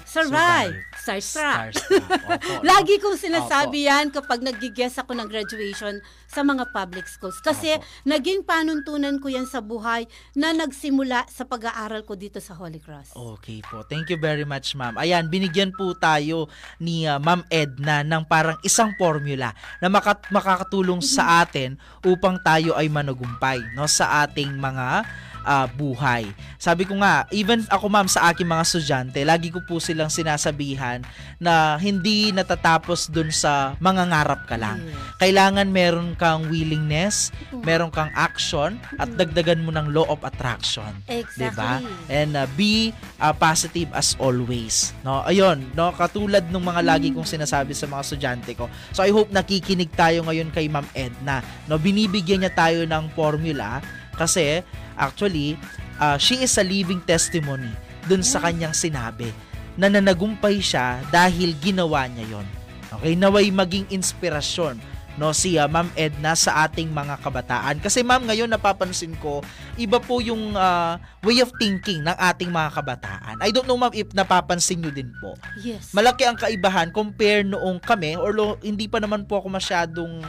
[0.08, 0.80] Survive.
[1.04, 1.76] Starstruck.
[1.76, 2.08] Starstruck.
[2.40, 2.52] Opo?
[2.64, 7.36] Lagi kong sinasabi yan kapag nag-guest ako ng graduation sa mga public schools.
[7.44, 7.84] Kasi Opo.
[8.08, 13.12] naging panuntunan ko yan sa buhay na nagsimula sa pag-aaral ko dito sa Holy Cross.
[13.12, 13.84] Okay po.
[13.84, 14.96] Thank you very much, ma'am.
[14.96, 16.48] Ayan, binigyan po tayo
[16.80, 19.52] ni uh, Ma'am Edna ng parang isang formula
[19.84, 25.04] na makat- makakatulong sa atin upang tayo ay manugumpay no sa ating mga
[25.44, 26.26] ah, buhay.
[26.58, 31.04] Sabi ko nga, even ako ma'am sa aking mga estudyante, lagi ko po silang sinasabihan
[31.38, 34.80] na hindi natatapos dun sa mga ngarap ka lang.
[35.20, 37.30] Kailangan meron kang willingness,
[37.62, 40.90] meron kang action, at dagdagan mo ng law of attraction.
[41.06, 41.36] Exactly.
[41.36, 41.72] 'di ba?
[42.08, 44.96] And uh, be uh, positive as always.
[45.04, 48.66] No, ayun, no, katulad ng mga lagi kong sinasabi sa mga estudyante ko.
[48.96, 51.44] So I hope nakikinig tayo ngayon kay Ma'am Edna.
[51.68, 53.84] No, binibigyan niya tayo ng formula
[54.14, 54.62] kasi
[54.96, 55.58] actually
[55.98, 57.70] uh, she is a living testimony
[58.06, 59.30] dun sa kanyang sinabi
[59.74, 62.46] na nanagumpay siya dahil ginawa niya yon.
[62.94, 64.78] Okay, naway maging inspirasyon
[65.14, 67.78] no si uh, Ma'am Edna sa ating mga kabataan.
[67.78, 69.40] Kasi ma'am, ngayon napapansin ko,
[69.78, 73.38] iba po yung uh, way of thinking ng ating mga kabataan.
[73.38, 75.38] I don't know ma'am if napapansin nyo din po.
[75.62, 75.94] Yes.
[75.94, 80.22] Malaki ang kaibahan compare noong kami or lo, hindi pa naman po ako masyadong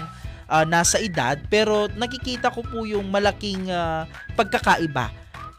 [0.45, 5.09] ah, nasa edad pero nakikita ko po yung malaking ah, pagkakaiba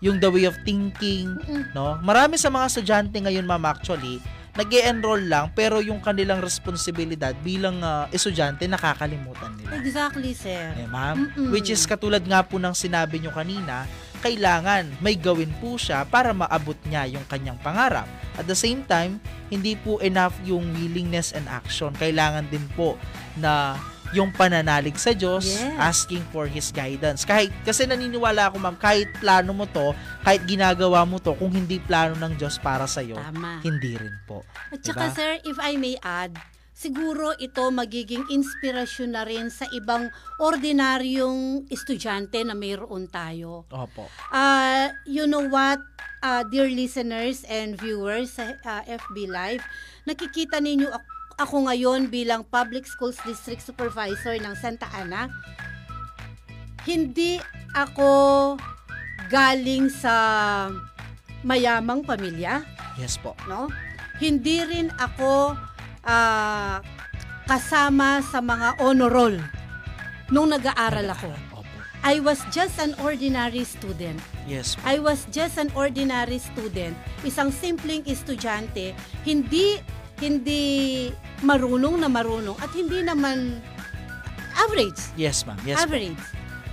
[0.05, 1.33] yung the way of thinking
[1.73, 4.21] no marami sa mga estudyante ngayon ma'am actually
[4.57, 10.73] nag enroll lang pero yung kanilang responsibilidad bilang ah, estudyante nakakalimutan nila Exactly, sir.
[10.73, 11.29] eh, ma'am.
[11.29, 11.53] Mm-mm.
[11.53, 13.85] Which is katulad nga po ng sinabi nyo kanina,
[14.25, 18.09] kailangan may gawin po siya para maabot niya yung kanyang pangarap.
[18.41, 19.21] At the same time,
[19.53, 21.93] hindi po enough yung willingness and action.
[21.95, 22.97] Kailangan din po
[23.37, 23.77] na
[24.13, 25.75] yung pananalig sa Diyos, Yes.
[25.77, 27.23] asking for His guidance.
[27.23, 29.91] Kahit, kasi naniniwala ako ma'am, kahit plano mo to,
[30.21, 33.61] kahit ginagawa mo to, kung hindi plano ng Diyos para sa'yo, Tama.
[33.61, 34.47] hindi rin po.
[34.69, 35.07] At saka, Diba?
[35.13, 36.37] sir, if I may add,
[36.73, 43.65] siguro ito magiging inspirasyon na rin sa ibang ordinaryong estudyante na mayroon tayo.
[43.67, 44.13] Opo.
[44.29, 45.81] Uh, you know what,
[46.21, 49.65] uh, dear listeners and viewers sa uh, FB Live,
[50.05, 55.29] nakikita ninyo ak- ako ngayon bilang Public Schools District Supervisor ng Santa Ana.
[56.89, 57.37] Hindi
[57.77, 58.57] ako
[59.29, 60.15] galing sa
[61.45, 62.65] mayamang pamilya
[62.97, 63.37] Yes po.
[63.45, 63.69] no?
[64.17, 65.53] Hindi rin ako
[66.09, 66.81] ah,
[67.45, 69.37] kasama sa mga honor roll
[70.33, 71.31] nung nag-aaral ako.
[71.53, 71.69] Opo.
[72.07, 74.17] I was just an ordinary student.
[74.49, 74.89] Yes po.
[74.89, 76.97] I was just an ordinary student.
[77.27, 78.95] Isang simpleng estudyante,
[79.27, 79.83] hindi
[80.17, 81.13] hindi
[81.45, 83.61] marunong na marunong at hindi naman
[84.57, 85.01] average.
[85.17, 85.59] Yes ma'am.
[85.69, 86.17] Yes average.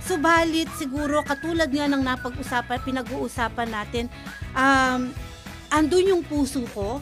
[0.04, 4.04] Subalit siguro katulad nga ng napag-usapan, pinag-uusapan natin,
[4.52, 5.08] um,
[5.72, 7.00] andun yung puso ko,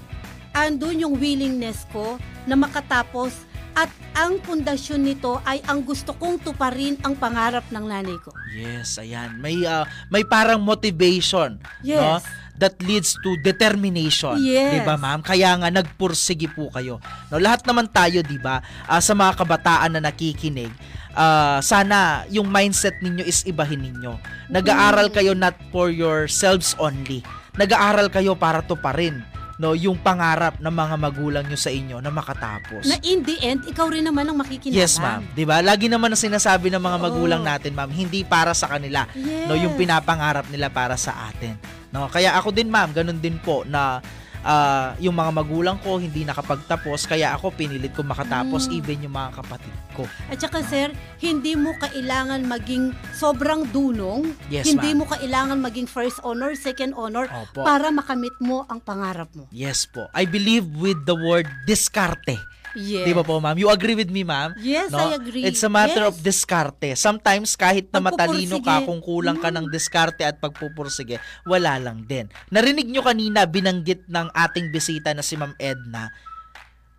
[0.54, 2.14] andun yung willingness ko
[2.46, 3.34] na makatapos
[3.72, 8.30] at ang pundasyon nito ay ang gusto kong tuparin ang pangarap ng nanay ko.
[8.52, 9.40] Yes, ayan.
[9.40, 11.98] May ah, may parang motivation, Yes.
[11.98, 12.20] no?
[12.60, 14.76] That leads to determination, Yes.
[14.76, 15.24] 'di ba, ma'am?
[15.24, 17.00] Kaya nga nagpursige po kayo.
[17.32, 20.70] No, lahat naman tayo, 'di ba, ah, sa mga kabataan na nakikinig,
[21.16, 24.14] ah, sana yung mindset ninyo is ibahin ninyo.
[24.52, 27.24] Nag-aaral kayo not for yourselves only.
[27.56, 29.24] Nag-aaral kayo para tuparin
[29.62, 32.82] no yung pangarap ng mga magulang nyo sa inyo na makatapos.
[32.82, 34.74] Na in the end, ikaw rin naman ang makikinabang.
[34.74, 35.22] Yes, ma'am.
[35.30, 35.62] 'Di ba?
[35.62, 37.04] Lagi naman ang sinasabi ng mga Oo.
[37.06, 39.46] magulang natin, ma'am, hindi para sa kanila, Yes.
[39.46, 41.54] no, yung pinapangarap nila para sa atin.
[41.94, 44.02] No, kaya ako din, ma'am, ganun din po na
[44.42, 48.72] ah, yung mga magulang ko hindi nakapagtapos, kaya ako pinilit ko makatapos Mm.
[48.74, 50.04] even yung mga kapatid ko.
[50.28, 56.18] At saka sir, hindi mo kailangan maging sobrang dunong, Yes, hindi mo kailangan maging first
[56.22, 57.62] honor, second honor Opo.
[57.62, 59.46] para makamit mo ang pangarap mo.
[59.50, 60.06] Yes po.
[60.12, 62.38] I believe with the word diskarte.
[62.72, 63.04] Yes.
[63.04, 63.56] Di ba po, ma'am?
[63.56, 64.56] You agree with me, ma'am?
[64.56, 65.12] Yes, No?
[65.12, 65.44] I agree.
[65.44, 66.10] It's a matter Yes.
[66.10, 66.96] of diskarte.
[66.96, 72.32] Sometimes, kahit na matalino ka, kung kulang ka ng diskarte at pagpupursige, wala lang din.
[72.48, 76.08] Narinig nyo kanina, binanggit ng ating bisita na si Ma'am Edna,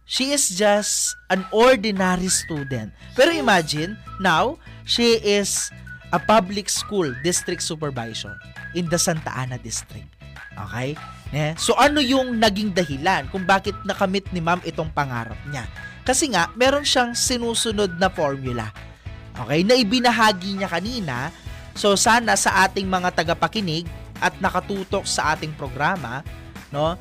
[0.05, 2.93] she is just an ordinary student.
[3.17, 5.73] Pero imagine, now, she is
[6.13, 8.37] a public school district supervisor
[8.77, 10.05] in the Santa Ana district.
[10.53, 10.93] Okay?
[11.33, 15.65] Eh, So ano yung naging dahilan kung bakit nakamit ni ma'am itong pangarap niya?
[16.05, 18.69] Kasi nga, meron siyang sinusunod na formula.
[19.33, 19.65] Okay?
[19.65, 21.33] Na ibinahagi niya kanina.
[21.73, 23.89] So sana sa ating mga tagapakinig
[24.21, 26.21] at nakatutok sa ating programa,
[26.69, 26.93] no?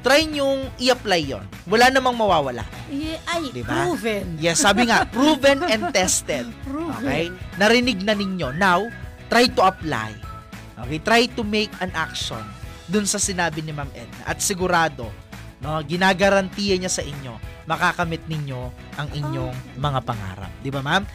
[0.00, 1.44] Try nyong i-apply yon.
[1.68, 2.64] Wala namang mawawala.
[2.88, 3.84] Yeah, ay, Di ba?
[3.84, 4.40] proven.
[4.40, 6.48] Yes, sabi nga, proven and tested.
[6.64, 7.04] Proven.
[7.04, 7.28] Okay?
[7.60, 8.56] Narinig na ninyo.
[8.56, 8.88] Now,
[9.28, 10.16] try to apply.
[10.80, 11.04] Okay?
[11.04, 12.40] Try to make an action
[12.90, 14.22] dun sa sinabi ni Ma'am Edna.
[14.26, 15.08] At sigurado,
[15.62, 17.38] no, ginagarantiya niya sa inyo,
[17.70, 18.60] makakamit ninyo
[18.98, 20.52] ang inyong mga pangarap.
[20.60, 21.06] Di ba, ma'am?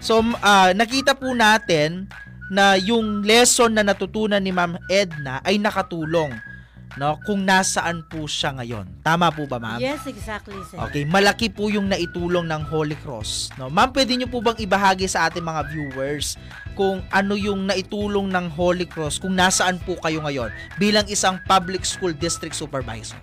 [0.00, 2.08] So, ah, nakita po natin
[2.48, 6.32] na yung lesson na natutunan ni Ma'am Edna ay nakatulong
[6.98, 9.06] no kung nasaan po siya ngayon.
[9.06, 9.78] Tama po ba, ma'am?
[9.78, 10.76] Yes, exactly, sir.
[10.90, 13.54] Okay, malaki po yung naitulong ng Holy Cross.
[13.56, 13.70] No?
[13.70, 16.34] Ma'am, pwede niyo po bang ibahagi sa ating mga viewers
[16.74, 21.86] kung ano yung naitulong ng Holy Cross kung nasaan po kayo ngayon bilang isang public
[21.86, 23.18] school district supervisor?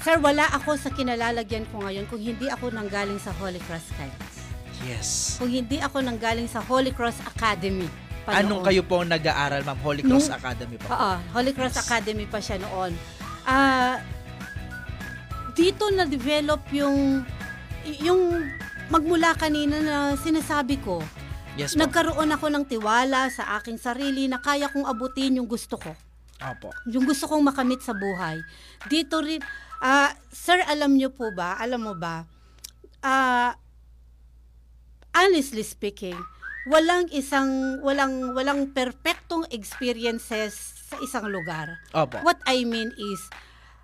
[0.00, 4.36] Sir, wala ako sa kinalalagyan ko ngayon kung hindi ako nanggaling sa Holy Cross College.
[4.86, 5.36] Yes.
[5.36, 8.07] Kung hindi ako nanggaling sa Holy Cross Academy.
[8.28, 8.66] Pa Anong noon.
[8.68, 9.80] kayo po nag-aaral, ma'am?
[9.80, 10.86] Holy Cross Nung- Academy po.
[10.86, 12.92] Oo, Holy Cross Academy pa siya noon.
[13.42, 14.04] Ah,
[15.50, 17.24] dito na develop yung
[17.98, 18.44] yung
[18.86, 21.00] magmula kanina na sinasabi ko.
[21.56, 21.80] Yes po.
[21.80, 25.96] Nagkaroon ako ng tiwala sa aking sarili na kaya kong abutin yung gusto ko.
[26.38, 26.68] Opo.
[26.86, 28.38] Yung gusto kong makamit sa buhay.
[28.86, 29.40] Dito rin,
[29.80, 32.28] ah, sir, alam nyo po ba, alam mo ba,
[33.00, 33.56] ah,
[35.10, 36.14] honestly speaking,
[36.68, 40.54] walang isang, walang, walang perfectong experiences
[40.88, 41.80] sa isang lugar.
[41.92, 42.20] Opo.
[42.24, 43.20] What I mean is,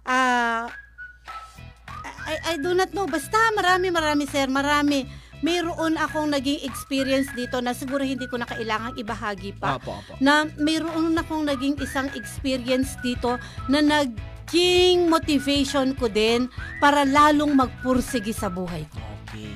[0.04, 0.68] ah,
[2.24, 3.04] I, I do not know.
[3.04, 4.48] Basta marami, marami, sir.
[4.48, 5.04] Marami.
[5.44, 10.16] Mayroon akong naging experience dito na siguro hindi ko na kailangang ibahagi pa Opo, opo.
[10.16, 13.36] na mayroon akong naging isang experience dito
[13.68, 16.48] na naging motivation ko din
[16.80, 19.04] para lalong magpursige sa buhay ko.
[19.28, 19.52] Okay.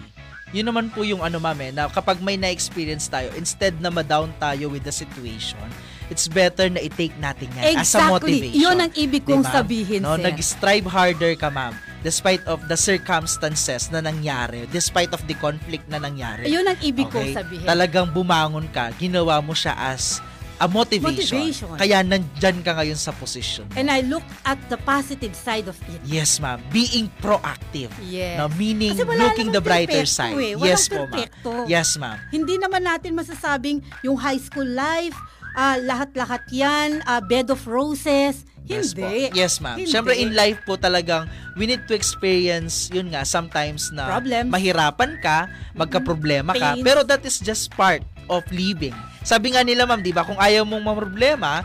[0.50, 4.32] Yun naman po yung ano ma'am eh, na kapag may na-experience tayo, instead na ma-down
[4.36, 5.60] tayo with the situation,
[6.08, 8.40] it's better na i-take natin yan as a Exactly.
[8.40, 8.56] motivation.
[8.56, 9.52] Yun ang ibig kong Diba?
[9.52, 10.24] sabihin, no, sir.
[10.24, 15.98] Nag-strive harder ka ma'am despite of the circumstances na nangyari, despite of the conflict na
[15.98, 16.46] nangyari.
[16.46, 17.34] Yun ang ibig Okay?
[17.34, 17.66] kong sabihin.
[17.66, 20.22] Talagang bumangon ka, ginawa mo siya as
[20.58, 21.38] a motivation.
[21.38, 21.78] Motivation.
[21.78, 23.74] Kaya nandyan ka ngayon sa position mo.
[23.78, 26.00] And I look at the positive side of it.
[26.02, 26.58] Yes, ma'am.
[26.70, 27.90] Being proactive.
[28.02, 28.38] Yes.
[28.38, 30.34] No, meaning looking the brighter perfecto side.
[30.34, 30.54] eh.
[30.58, 31.28] Walang Yes po, ma'am.
[31.66, 32.18] Yes, ma'am.
[32.28, 35.14] Hindi naman natin masasabing yung high school life,
[35.54, 38.42] ah, lahat-lahat yan, ah, bed of roses.
[38.68, 39.00] Yes po.
[39.08, 39.32] Hindi.
[39.32, 39.80] Yes, ma'am.
[39.80, 39.88] Hindi.
[39.88, 41.24] Siyempre, in life po talagang
[41.56, 44.52] we need to experience, yun nga, sometimes na Problems.
[44.52, 46.84] mahirapan ka, magka-problema ka, Pains.
[46.84, 48.92] pero that is just part of living.
[49.28, 51.60] Sabi nga nila, ma'am, di ba, kung ayaw mong mamroblema,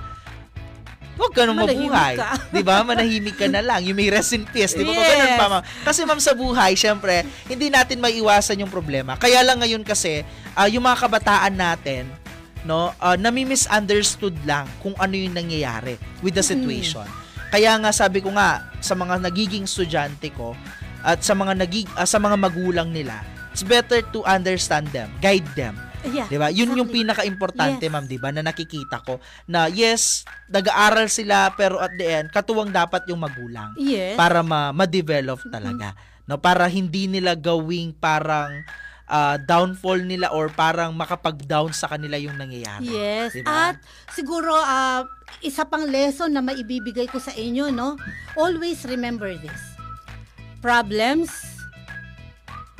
[1.16, 2.20] huwag ka nang mabuhay.
[2.52, 2.84] Di ba?
[2.84, 3.88] Manahimik ka na lang.
[3.88, 4.76] You may rest in peace.
[4.76, 4.92] Di ba?
[4.92, 5.08] Yes.
[5.16, 5.64] Ganun pa, ma'am.
[5.88, 9.16] Kasi, ma'am, sa buhay, syempre, hindi natin maiwasan yung problema.
[9.16, 10.28] Kaya lang ngayon kasi,
[10.60, 12.12] ah, yung mga kabataan natin,
[12.68, 17.08] no, uh, nami-misunderstood lang kung ano yung nangyayari with the situation.
[17.48, 20.58] Kaya nga sabi ko nga sa mga nagiging estudyante ko
[21.06, 23.22] at sa mga nagig ah, sa mga magulang nila,
[23.54, 25.78] it's better to understand them, guide them.
[26.04, 26.52] Yeah, 'Di ba?
[26.52, 26.98] Yun yung exactly.
[27.00, 27.94] pinaka-importante, Yes.
[27.94, 28.30] ma'am, 'di ba?
[28.30, 33.72] Na nakikita ko na yes, nag-aaral sila pero at the end, katuwang dapat yung magulang
[33.80, 34.20] Yes.
[34.20, 35.96] para ma- ma-develop talaga.
[36.24, 38.64] No, para hindi nila gawing parang
[39.06, 42.88] ah, downfall nila or parang makapag-down sa kanila yung nangyayari.
[42.88, 43.36] Yes.
[43.36, 43.52] Diba?
[43.72, 43.76] At
[44.12, 45.04] siguro ah,
[45.40, 48.00] isa pang lesson na maibibigay ko sa inyo, no?
[48.34, 49.62] Always remember this.
[50.60, 51.32] Problems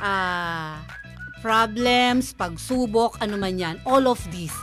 [0.00, 0.80] ah
[1.44, 4.56] problems, pagsubok, ano man yan, all of these,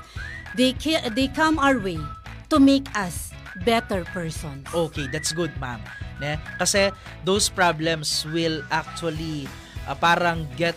[0.57, 0.73] they,
[1.13, 2.01] they come our way
[2.49, 3.29] to make us
[3.61, 4.65] better persons.
[4.73, 5.77] Okay, that's good, ma'am.
[6.17, 6.41] Ne?
[6.57, 6.89] Kasi
[7.21, 9.45] those problems will actually
[9.86, 10.73] ah, parang get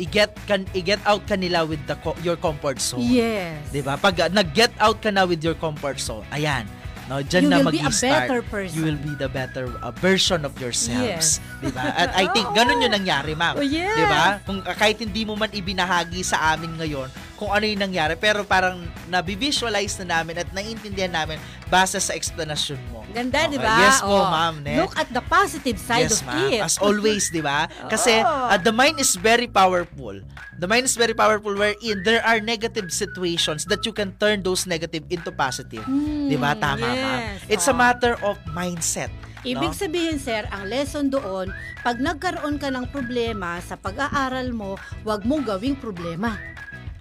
[0.00, 3.04] i-get kan i-get out kanila with the co- your comfort zone.
[3.04, 3.60] Yes.
[3.68, 4.00] 'Di ba?
[4.00, 6.64] Pag uh, nag-get out ka na with your comfort zone, ayan.
[7.12, 8.24] No, diyan You na will be a magi-start.
[8.24, 8.72] better person.
[8.72, 11.36] You will be the better uh, version of yourselves.
[11.36, 11.44] Yes.
[11.60, 11.92] 'Di ba?
[11.92, 13.60] At I think ganun 'yung nangyari, ma'am.
[13.60, 14.00] Oh, yes.
[14.00, 14.40] 'Di ba?
[14.48, 18.46] Kung uh, kahit hindi mo man ibinahagi sa amin ngayon kung ano 'yung nangyari, pero
[18.46, 18.78] parang
[19.10, 23.02] nabi-visualize na namin at naiintindihan namin base sa explanation mo.
[23.10, 23.66] Ganda, di Okay.
[23.66, 23.74] ba?
[23.82, 24.62] Yes po, Oh, ma'am.
[24.62, 24.78] Ne?
[24.78, 26.48] Look at the positive side yes, of ma'am.
[26.48, 26.62] it.
[26.62, 27.66] As always, di ba?
[27.90, 28.46] Kasi Oo.
[28.46, 30.14] uh, the mind is very powerful.
[30.54, 34.62] The mind is very powerful wherein there are negative situations that you can turn those
[34.64, 35.82] negative into positive.
[36.22, 36.54] di ba?
[36.54, 36.94] Tama, ma'am.
[36.94, 37.50] Hmm, yes.
[37.50, 37.82] It's a Oo.
[37.82, 39.10] matter of mindset.
[39.42, 39.76] Ibig no?
[39.76, 41.50] sabihin, sir, ang lesson doon,
[41.82, 46.38] pag nagkaroon ka ng problema sa pag-aaral mo, wag mong gawing problema.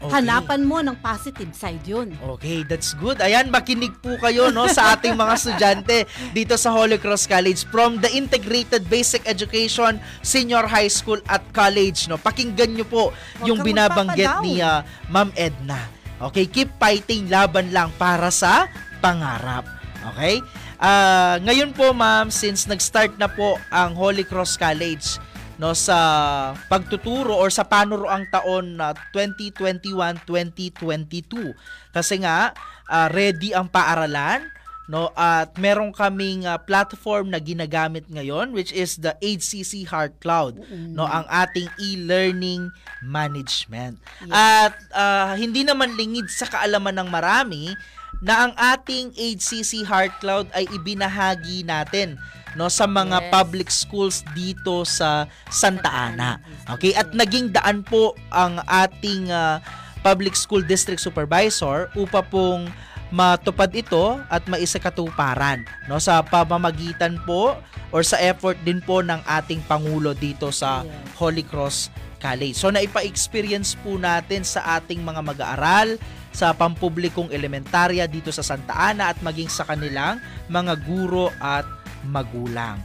[0.01, 0.17] Okay.
[0.17, 2.17] Hanapan mo ng positive side yun.
[2.37, 3.21] Okay, that's good.
[3.21, 5.97] Ayan, makinig po kayo no sa ating mga estudyante
[6.33, 12.09] dito sa Holy Cross College from the Integrated Basic Education Senior High School at College
[12.09, 12.17] no.
[12.17, 14.81] Pakinggan niyo po Huwag yung binabanggit ni ah,
[15.13, 15.77] Ma'am Edna.
[16.17, 18.65] Okay, keep fighting laban lang para sa
[19.05, 19.69] pangarap.
[20.13, 20.41] Okay?
[20.81, 25.21] Ah, ngayon po ma'am, since nag-start na po ang Holy Cross College
[25.61, 31.53] no sa pagtuturo or sa panuroang taon na 2021-2022
[31.93, 32.57] kasi nga
[32.89, 34.41] ah, ready ang paaralan
[34.89, 40.57] no at meron kaming ah, platform na ginagamit ngayon which is the HCC Heart Cloud
[40.97, 42.73] no ang ating e-learning
[43.05, 44.01] management.
[44.33, 47.77] At ah, hindi naman lingid sa kaalaman ng marami
[48.21, 52.17] na ang ating HCC Heart Cloud ay ibinahagi natin
[52.55, 53.31] no sa mga Yes.
[53.31, 56.39] public schools dito sa Santa Ana.
[56.77, 56.95] Okay?
[56.95, 59.59] At naging daan po ang ating ah,
[60.01, 62.67] public school district supervisor upa pong
[63.11, 67.59] matupad ito at maisakatuparan no sa pamamagitan po
[67.91, 70.87] or sa effort din po ng ating pangulo dito sa.
[71.21, 72.57] Holy Cross College.
[72.57, 76.01] So naipa-experience po natin sa ating mga mag-aaral
[76.33, 80.17] sa pampublikong elementarya dito sa Santa Ana at maging sa kanilang
[80.49, 81.61] mga guro at
[82.07, 82.79] magulang.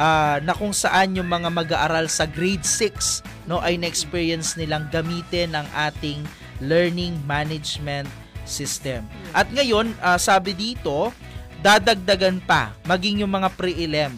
[0.00, 5.52] Ah, na kung saan yung mga mag-aaral sa grade 6 no ay na-experience nilang gamitin
[5.52, 6.24] ang ating
[6.64, 8.08] learning management
[8.48, 9.04] system.
[9.36, 11.12] At ngayon, ah, sabi dito,
[11.60, 14.12] dadagdagan pa maging yung mga pre-elem.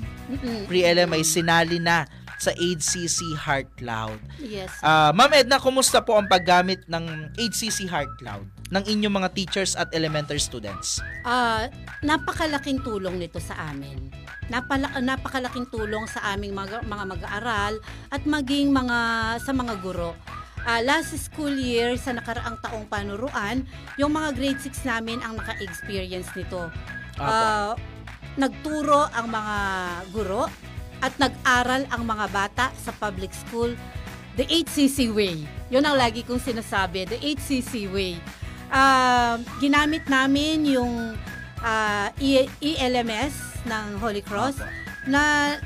[0.70, 2.06] Pre-elem ay sinali na
[2.42, 4.18] sa HCC Heart Cloud.
[4.42, 4.74] Yes.
[4.82, 8.42] Ah, Ma'am Edna, kumusta po ang paggamit ng HCC Heart Cloud
[8.74, 10.98] ng inyong mga teachers at elementary students?
[11.22, 11.70] Ah,
[12.02, 14.10] napakalaking tulong nito sa amin.
[14.50, 17.78] Napala, napakalaking tulong sa aming mga, mga mag-aaral
[18.10, 18.98] at maging mga
[19.38, 20.18] sa mga guro.
[20.66, 23.62] Ah, last school year sa nakaraang taong panuruan,
[24.02, 26.66] yung mga grade 6 namin ang naka-experience nito.
[27.22, 27.78] Ah,
[28.34, 29.56] nagturo ang mga
[30.10, 30.48] guro
[31.02, 33.74] at nag-aral ang mga bata sa public school
[34.38, 35.44] the 8cc way.
[35.68, 38.16] Yun ang lagi kong sinasabi, the 8cc way.
[38.72, 41.18] Ah, ginamit namin yung
[41.60, 44.62] ah, E- ELMS ng Holy Cross
[45.04, 45.56] na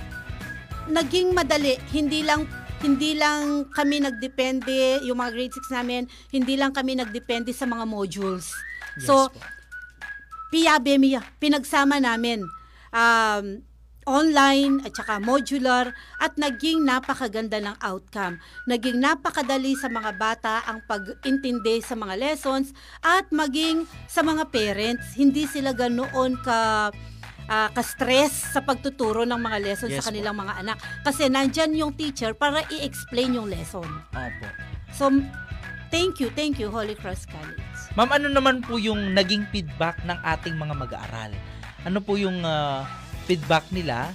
[0.91, 1.79] naging madali.
[1.93, 2.49] Hindi lang
[2.85, 7.89] hindi lang kami nagdepende, yung mga grade 6 namin, hindi lang kami nagdepende sa mga
[7.89, 8.53] modules.
[9.01, 9.41] so, po.
[10.53, 12.45] PIABMI, pinagsama namin.
[12.93, 13.65] Um,
[14.07, 15.91] online at saka modular
[16.23, 18.39] at naging napakaganda ng outcome.
[18.71, 22.71] Naging napakadali sa mga bata ang pag-intindi sa mga lessons
[23.03, 26.91] at maging sa mga parents, hindi sila ganoon ka
[27.51, 30.79] ah, ka-stress sa pagtuturo ng mga lessons Yes sa kanilang mga anak.
[31.03, 33.87] Kasi nandyan yung teacher para i-explain yung lesson.
[34.15, 34.47] Opo.
[34.95, 35.11] So,
[35.91, 37.79] thank you, thank you, Holy Cross College.
[37.99, 41.33] Ma'am, ano naman po yung naging feedback ng ating mga mag-aaral?
[41.87, 42.87] Ano po yung ah,
[43.27, 44.15] feedback nila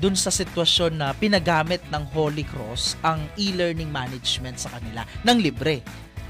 [0.00, 5.84] dun sa sitwasyon na pinagamit ng Holy Cross ang e-learning management sa kanila ng libre?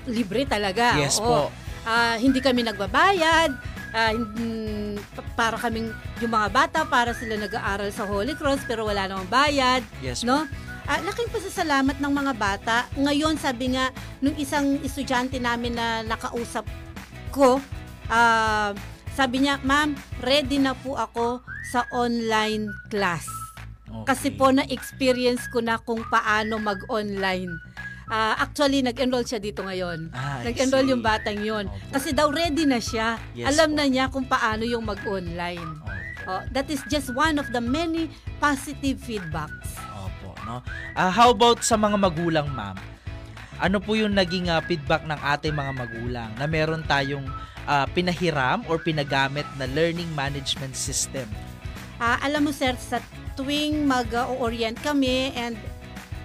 [0.09, 0.97] libre talaga.
[0.97, 1.27] Yes oo.
[1.27, 1.41] po.
[1.85, 3.51] Ah, hindi kami nagbabayad.
[3.91, 5.91] Pa- para kaming
[6.23, 10.31] yung mga bata para sila nag-aaral sa Holy Cross pero wala namang bayad, Yes po.
[10.31, 10.39] no?
[10.87, 12.77] Ah, laking pasasalamat ng mga bata.
[12.99, 16.67] Ngayon sabi nga nung isang estudyante namin na nakausap
[17.31, 17.59] ko,
[18.11, 18.75] ah,
[19.13, 23.27] sabi niya, "Ma'am, ready na po ako sa online class."
[24.03, 24.39] Kasi Okay.
[24.39, 27.51] po na-experience ko na kung paano mag-online.
[28.07, 30.11] Ah, actually, nag-enroll siya dito ngayon.
[30.11, 31.67] Ah, Nag-enroll yung batang yon.
[31.67, 31.95] Opo.
[31.95, 33.19] Kasi daw ready na siya.
[33.33, 33.77] Yes Alam po.
[33.77, 35.63] na niya kung paano yung mag-online.
[35.63, 35.91] Opo.
[36.29, 39.75] Oh, that is just one of the many positive feedbacks.
[39.97, 40.59] Opo, no?
[40.93, 42.75] Ah, how about sa mga magulang, ma'am?
[43.59, 47.27] Ano po yung naging ah, feedback ng ating mga magulang na meron tayong
[47.69, 51.29] ah, pinahiram or pinagamit na learning management system?
[52.01, 53.03] Ah, alam mo sir, sa
[53.37, 55.57] tuwing mag-orient kami and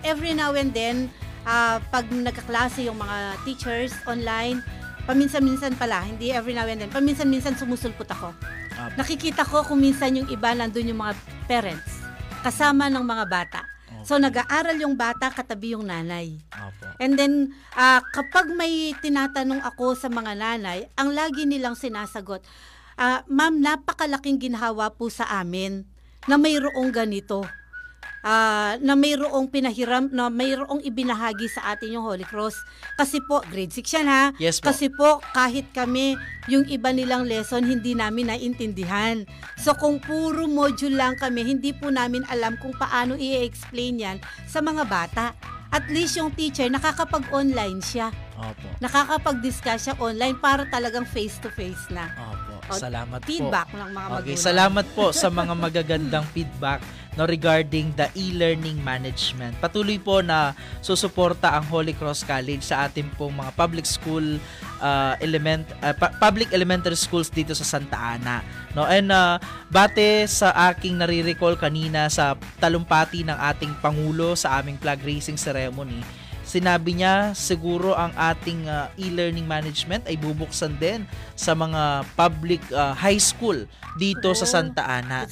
[0.07, 1.11] every now and then,
[1.43, 4.63] ah, pag nagkaklase yung mga teachers online,
[5.03, 8.31] paminsan-minsan pala, hindi every now and then, paminsan-minsan sumusulpot ako.
[8.75, 8.95] Opo.
[8.99, 11.13] Nakikita ko kung minsan yung iba nandun yung mga
[11.47, 12.03] parents,
[12.43, 13.74] kasama ng mga bata.
[14.05, 16.37] So nag-aaral yung bata katabi yung nanay.
[16.53, 16.85] Opo.
[17.01, 22.45] And then, ah, kapag may tinatanong ako sa mga nanay, ang lagi nilang sinasagot,
[23.01, 25.89] ah, Ma'am, napakalaking ginhawa po sa amin
[26.29, 27.49] na mayroong ganito.
[28.25, 32.57] Ah, na mayroong pinahiram, na mayroong ibinahagi sa atin yung Holy Cross.
[32.97, 34.33] Kasi po, grade 6 yan ha.
[34.41, 34.73] Yes po.
[34.73, 36.17] Kasi po, kahit kami,
[36.49, 39.29] yung iba nilang lesson, hindi namin naintindihan.
[39.61, 44.17] So, kung puro module lang kami, hindi po namin alam kung paano i-explain yan
[44.49, 45.37] sa mga bata.
[45.69, 48.09] At least yung teacher, nakakapag-online siya.
[48.41, 48.67] Opo.
[48.81, 52.09] Nakakapag-discuss siya online para talagang face-to-face na.
[52.25, 52.54] Opo.
[52.71, 53.29] Salamat po.
[53.29, 54.41] Feedback ng mga Okay, magulang.
[54.41, 56.81] salamat po sa mga magagandang feedback
[57.15, 59.55] no regarding the e-learning management.
[59.63, 60.51] Patuloy po na
[60.83, 64.35] susuporta ang Holy Cross College sa ating pong mga public school
[64.83, 68.43] uh, element uh, pu- public elementary schools dito sa Santa Ana.
[68.75, 69.39] No, and uh,
[69.71, 76.03] bate sa aking nare-recall kanina sa talumpati ng ating pangulo sa aming flag raising ceremony,
[76.55, 81.03] sinabi niya siguro ang ating ah, e-learning management ay bubuksan din
[81.35, 83.67] sa mga public ah, high school
[83.99, 85.25] dito sa Oh, Santa Ana.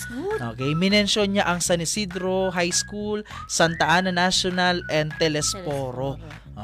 [0.57, 6.17] Okay, minention niya ang San Isidro High School, Santa Ana National, and Telesporo.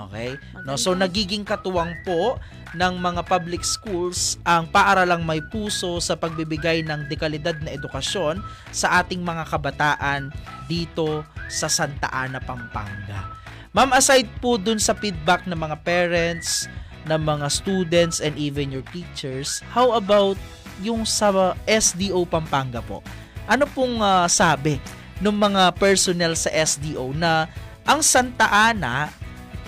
[0.10, 0.36] Okay?
[0.66, 2.42] No, so nagiging katuwang po
[2.74, 8.42] ng mga public schools ang paaralang may puso sa pagbibigay ng dekalidad na edukasyon
[8.74, 10.34] sa ating mga kabataan
[10.70, 13.39] dito sa Santa Ana, Pampanga.
[13.70, 16.66] Ma'am, aside po dun sa feedback ng mga parents,
[17.06, 20.42] ng mga students, and even your teachers, how about
[20.82, 23.06] yung sa SDO Pampanga po?
[23.46, 24.82] Ano pong ah, sabi
[25.22, 27.46] ng mga personnel sa SDO na
[27.86, 29.14] ang Santa Ana,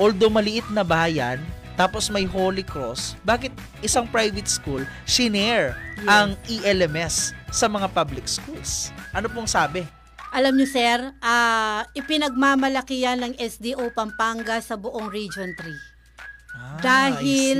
[0.01, 1.37] although maliit na bayan,
[1.77, 3.53] tapos may Holy Cross, bakit
[3.85, 6.09] isang private school shinare Yes.
[6.09, 7.15] ang ELMS
[7.53, 8.89] sa mga public schools?
[9.13, 9.85] Ano pong sabi?
[10.31, 15.75] Alam niyo sir, ah, ipinagmamalaki yan ng SDO Pampanga sa buong Region 3.
[16.55, 17.57] Ah, Dahil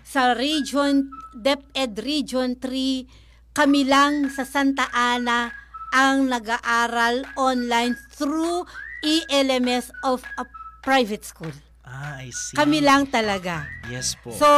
[0.00, 5.52] sa Region, DepEd Region 3, kami lang sa Santa Ana
[5.92, 8.64] ang nag-aaral online through
[9.04, 10.48] ELMS of a
[10.80, 11.52] private school.
[11.94, 12.58] Ah, I see.
[12.58, 13.70] Kami lang talaga.
[13.86, 14.34] Yes po.
[14.34, 14.48] So,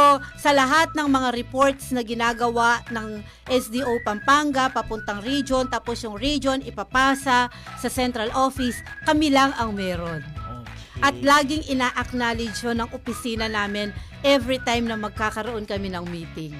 [0.41, 6.65] sa lahat ng mga reports na ginagawa ng SDO Pampanga, papuntang region, tapos yung region
[6.65, 10.25] ipapasa sa central office, kami lang ang meron.
[10.25, 11.05] okay.
[11.05, 13.93] At laging ina-acknowledge yun ng opisina namin
[14.25, 16.57] every time na magkakaroon kami ng meeting.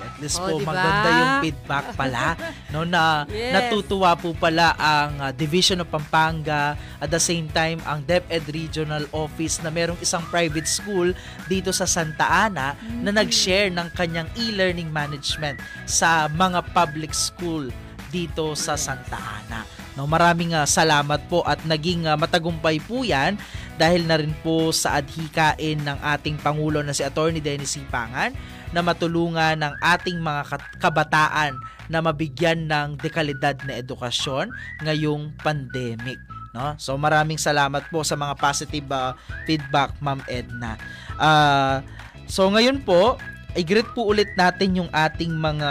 [0.00, 0.70] At least Oh, po diba?
[0.70, 2.34] maganda yung feedback pala
[2.72, 3.52] no na Yes.
[3.52, 9.04] natutuwa po pala ang uh, Division of Pampanga at the same time ang DepEd Regional
[9.10, 11.12] Office na merong isang private school
[11.46, 13.02] dito sa Santa Ana Mm.
[13.02, 17.68] na nag-share ng kanyang e-learning management sa mga public school
[18.08, 19.62] dito sa Santa Ana.
[19.92, 23.34] No, maraming ah, salamat po at naging ah, matagumpay po 'yan
[23.74, 28.30] dahil na rin po sa adhikain ng ating pangulo na si Attorney Dennis Sipangan
[28.70, 30.42] na matulungan ng ating mga
[30.78, 31.58] kabataan
[31.90, 34.54] na mabigyan ng dekalidad na edukasyon
[34.86, 36.18] ngayong pandemic.
[36.54, 36.74] No?
[36.78, 40.78] So maraming salamat po sa mga positive ah, feedback, Ma'am Edna.
[41.18, 41.82] Ah,
[42.30, 43.18] so ngayon po,
[43.58, 45.70] i-greet po ulit natin yung ating mga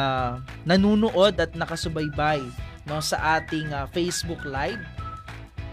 [0.68, 2.44] nanunood at nakasubaybay
[2.84, 4.80] no sa ating ah, Facebook Live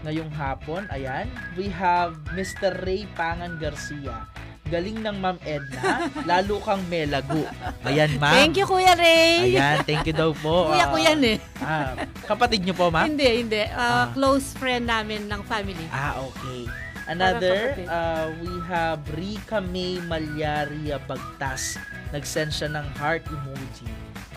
[0.05, 0.85] ngayong hapon.
[0.93, 1.27] Ayan,
[1.59, 2.71] we have Mr.
[2.85, 4.29] Ray Pangan Garcia.
[4.67, 5.81] Galing ng Ma'am Edna,
[6.23, 7.47] lalo kang melago.
[7.81, 8.35] Ayan, ma'am.
[8.35, 9.49] Thank you, Kuya Ray.
[9.49, 10.67] Ayan, thank you daw po.
[10.67, 11.37] Kuya Ah, ko yan eh.
[11.57, 13.07] ah, kapatid niyo po, ma'am?
[13.07, 13.63] Hindi, hindi.
[13.65, 13.79] Ah.
[13.79, 15.87] Ah, Close friend namin ng family.
[15.87, 16.67] Ah, okay.
[17.07, 21.79] Another, uh, we have Rika May Malyaria Bagtas.
[22.11, 23.87] Nag-send siya ng heart emoji.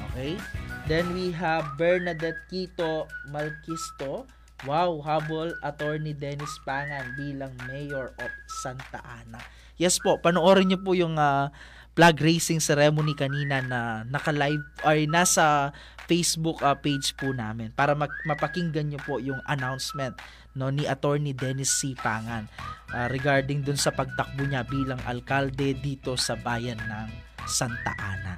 [0.06, 0.38] Okay?
[0.86, 4.30] Then we have Bernadette Quito Malquisto.
[4.62, 9.40] Wow, habol attorney Dennis Pangan bilang mayor of Santa Ana.
[9.80, 11.48] Yes po, panoorin niyo po yung ah,
[11.96, 15.72] flag raising ceremony kanina na naka-live ay nasa
[16.04, 20.12] Facebook ah, page po namin para mag- mapakinggan niyo po yung announcement
[20.52, 21.96] no ni Attorney Dennis C.
[21.96, 22.44] Pangan
[22.92, 27.08] ah, regarding dun sa pagtakbo niya bilang alkalde dito sa bayan ng
[27.48, 28.36] Santa Ana.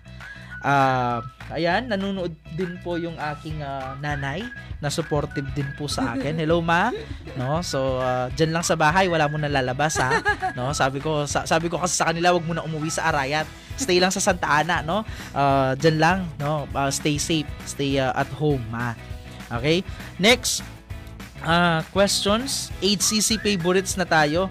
[0.62, 1.18] Ah,
[1.50, 4.46] ayan, nanonood din po yung aking ah, nanay
[4.78, 6.38] na supportive din po sa akin.
[6.38, 6.94] Hello ma.
[7.34, 10.22] No, so ah, diyan lang sa bahay, wala mo na lalabas ha.
[10.54, 13.44] No, sabi ko sa- sabi ko kasi sa kanila wag mo na umuwi sa Arayat.
[13.74, 15.02] Stay lang sa Santa Ana, no?
[15.34, 16.70] Ah, diyan lang, no?
[16.70, 18.94] Ah, stay safe, stay ah, at home, ma.
[19.50, 19.82] Okay?
[20.22, 20.62] Next,
[21.42, 24.46] ah questions, HCC favorites na tayo,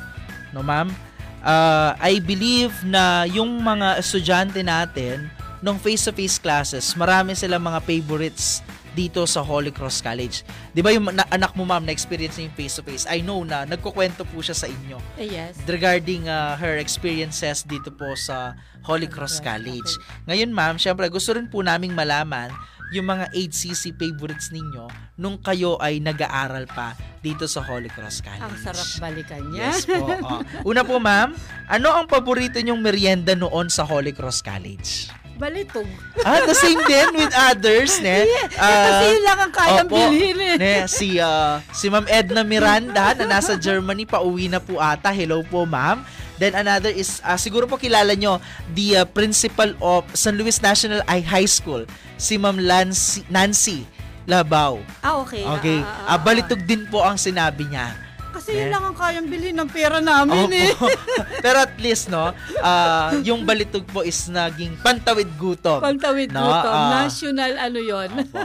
[0.51, 0.91] no ma'am?
[1.39, 5.31] Ah, I believe na yung mga estudyante natin
[5.61, 8.59] nung face-to-face classes, marami silang mga favorites
[8.91, 10.43] dito sa Holy Cross College.
[10.73, 13.07] 'Di ba yung na- anak mo ma'am na experience niya yung face-to-face?
[13.07, 15.55] I know na nagkukwento po siya sa inyo Eh, yes.
[15.63, 18.51] regarding uh, her experiences dito po sa
[18.83, 19.87] Holy Cross College.
[20.27, 22.51] Ngayon ma'am, syempre gusto rin po naming malaman
[22.91, 26.91] yung mga HCC favorites ninyo nung kayo ay nag-aaral pa
[27.23, 28.43] dito sa Holy Cross College.
[28.43, 29.71] Ang sarap balikan niya.
[29.71, 30.03] Yes po.
[30.11, 30.43] oh.
[30.67, 31.31] Una po ma'am,
[31.71, 35.07] ano ang paborito nyong merienda noon sa Holy Cross College?
[35.41, 35.89] Balitog.
[36.21, 38.29] Ah, the same din with others, ne?
[38.53, 40.55] Kasi yun lang ang kayang opo, bilhin eh.
[40.61, 45.09] Ne, si, ah, si Ma'am Edna Miranda na nasa Germany, pauwi na po ata.
[45.09, 46.05] Hello po, ma'am.
[46.37, 48.37] Then another is, ah, siguro po kilala nyo,
[48.77, 51.89] the ah, principal of San Luis National I High School,
[52.21, 53.89] si Ma'am Nancy, Nancy
[54.29, 54.77] Labaw.
[55.01, 55.41] Ah, okay.
[55.57, 57.97] Okay, Ah, ah, Ah, ah, balitog din po ang sinabi niya.
[58.31, 58.71] Kasi yun Eh.
[58.71, 60.71] lang ang kayang bilhin ng pera namin eh.
[60.71, 60.87] Opo.
[61.45, 65.79] Pero at least, no, ah, yung balitog po is naging pantawid gutom.
[65.79, 66.71] Pantawid No, gutom.
[66.71, 67.03] ah.
[67.03, 68.39] National ano yon Opo.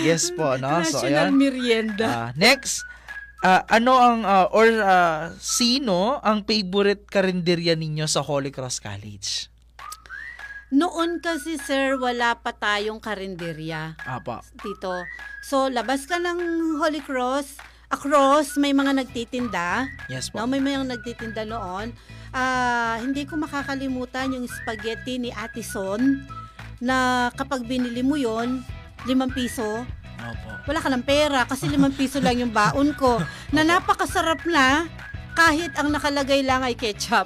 [0.00, 0.80] yes po, no?
[0.82, 1.34] So, National ayan.
[1.34, 2.06] merienda.
[2.06, 2.86] Ah, next,
[3.40, 9.50] ah, ano ang ah, or ah, sino ang favorite karinderya ninyo sa Holy Cross College?
[10.70, 14.38] Noon kasi sir, wala pa tayong karinderya Apa.
[14.54, 15.02] dito.
[15.42, 16.38] So, labas ka ng
[16.78, 17.58] Holy Cross,
[17.90, 19.90] across may mga nagtitinda.
[20.06, 20.38] Yes po.
[20.40, 21.90] No, may mga nagtitinda noon.
[22.30, 26.22] Ah, hindi ko makakalimutan yung spaghetti ni Ate Son
[26.78, 28.62] na kapag binili mo yon
[29.04, 29.84] limang piso,
[30.20, 30.50] Opo.
[30.70, 33.18] wala ka ng pera kasi limang piso lang yung baon ko.
[33.54, 34.86] Na napakasarap na
[35.40, 37.24] kahit ang nakalagay lang ay ketchup.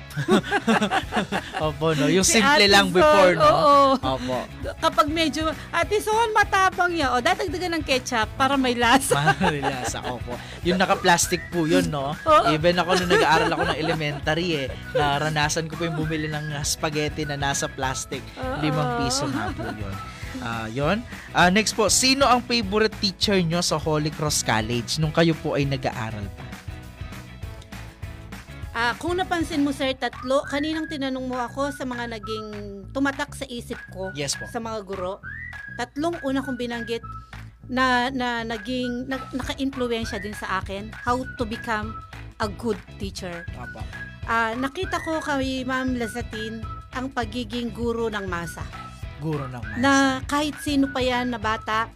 [1.66, 2.06] Opo, no.
[2.06, 3.42] Yung Si simple Ate lang Sol, before, no?
[3.42, 3.82] oo.
[3.98, 4.38] Opo.
[4.78, 7.10] Kapag medyo, Ate Son, matabang yan.
[7.10, 9.34] O, dadagdagan ng ketchup para may lasa.
[9.42, 10.38] Marilasa, opo.
[10.62, 12.14] Yung naka-plastic po yun, no?
[12.14, 12.54] Oo.
[12.54, 16.62] Even ako nung nag-aaral ako ng elementary, eh, naranasan ko po yung bumili ng uh,
[16.62, 18.22] spaghetti na nasa plastic.
[18.62, 19.94] Limang piso na po yun.
[20.38, 21.02] Ah, yun.
[21.30, 25.58] Ah, next po, sino ang favorite teacher nyo sa Holy Cross College nung kayo po
[25.58, 26.53] ay nag-aaral pa?
[28.75, 32.47] Ah, kung napansin mo sir, tatlo, kaninang tinanong mo ako sa mga naging
[32.91, 34.51] tumatak sa isip ko Yes po.
[34.51, 35.22] sa mga guro.
[35.79, 36.99] Tatlong una kong binanggit
[37.70, 41.95] na na naging na, naka-impluwensya din sa akin how to become
[42.43, 43.47] a good teacher.
[43.55, 43.79] Opo.
[44.27, 46.59] Ah, nakita ko kay Ma'am Lazatin
[46.99, 48.66] ang pagiging guro ng masa.
[49.22, 49.79] Guro ng math.
[49.79, 51.87] Na kahit sino pa yan na bata,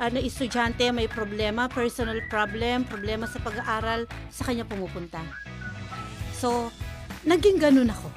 [0.00, 5.20] na estudyante may problema, personal problem, problema sa pag-aaral, sa kanya pumupunta.
[6.42, 6.74] So,
[7.22, 8.10] naging ganun ako.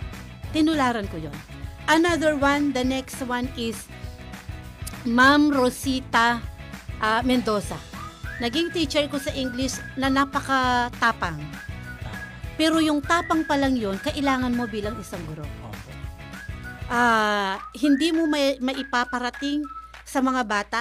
[0.50, 1.38] Tinularan ko yon.
[1.86, 3.86] Another one, the next one is
[5.06, 6.42] Ma'am Rosita
[6.98, 7.78] ah, Mendoza.
[8.42, 11.38] Naging teacher ko sa English na napaka-tapang.
[12.58, 15.46] Pero yung tapang pa lang yon, kailangan mo bilang isang guro.
[16.90, 19.62] Ah, hindi mo may, maipaparating
[20.02, 20.80] sa mga bata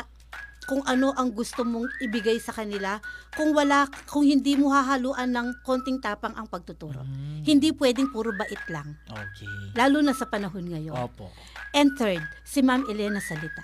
[0.65, 2.99] kung ano ang gusto mong ibigay sa kanila
[3.33, 7.01] kung wala kung hindi mo hahaluan ng konting tapang ang pagtuturo.
[7.01, 9.77] Mm, Hindi pwedeng puro bait lang, Okay.
[9.77, 10.97] lalo na sa panahon ngayon.
[10.97, 11.29] Opo.
[11.71, 13.63] And third, si Ma'am Elena Salita.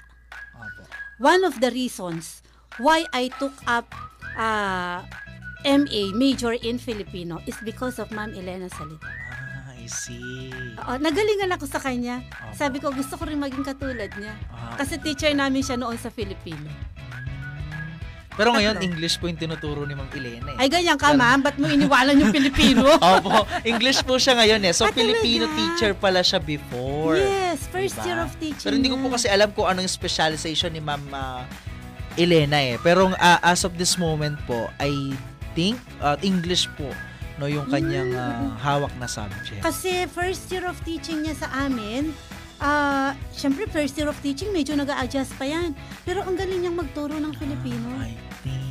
[0.54, 0.82] Opo.
[1.18, 2.44] One of the reasons
[2.76, 3.88] why I took up
[4.34, 5.04] ah,
[5.60, 9.04] MA major in Filipino is because of Ma'am Elena Salita.
[9.04, 9.49] Ah,
[9.80, 10.52] I see.
[10.76, 12.20] Oo, nagalingan ako sa kanya.
[12.20, 12.52] Opo.
[12.52, 14.36] Sabi ko, gusto ko rin maging katulad niya.
[14.46, 16.68] Ah, Kasi teacher namin siya noon sa Filipino.
[18.30, 18.86] Pero ngayon, Tatlo.
[18.86, 20.60] English po yung tinuturo ni Ma'am Elena eh.
[20.60, 21.40] Ay, ganyan ka, ma'am.
[21.40, 22.88] Ba't mo iniwalan yung Pilipino?
[23.02, 24.72] Opo, English po siya ngayon eh.
[24.72, 25.58] So, Ah, Filipino talaga?
[25.58, 27.16] teacher pala siya before.
[27.16, 28.06] yes, first Diba?
[28.06, 28.62] year of teaching.
[28.62, 31.44] Pero hindi ko po kasi alam kung anong specialization ni Ma'am ah,
[32.14, 32.76] Elena eh.
[32.80, 35.12] Pero ah, as of this moment po, I
[35.52, 36.88] think ah, English po
[37.40, 39.64] no yung kanyang ah, hawak na subject.
[39.64, 42.12] Kasi first year of teaching niya sa amin,
[42.60, 45.72] ah, syempre first year of teaching, medyo nag adjust pa yan.
[46.04, 47.88] Pero ang galing niyang magturo ng Filipino.
[48.44, 48.70] See.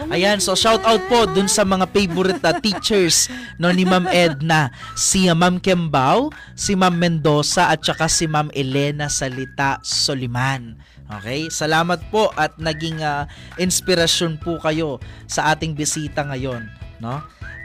[0.00, 3.28] Oh, Ayan, so shout out po dun sa mga favorite ah, teachers
[3.60, 8.48] no ni Ma'am Edna, si ah, Ma'am Kembao, si Ma'am Mendoza at saka si Ma'am
[8.56, 10.80] Elena Salita Soliman.
[11.20, 11.52] Okay?
[11.52, 13.28] Salamat po at naging ah,
[13.60, 14.96] inspirasyon po kayo
[15.28, 16.64] sa ating bisita ngayon,
[17.04, 17.20] no?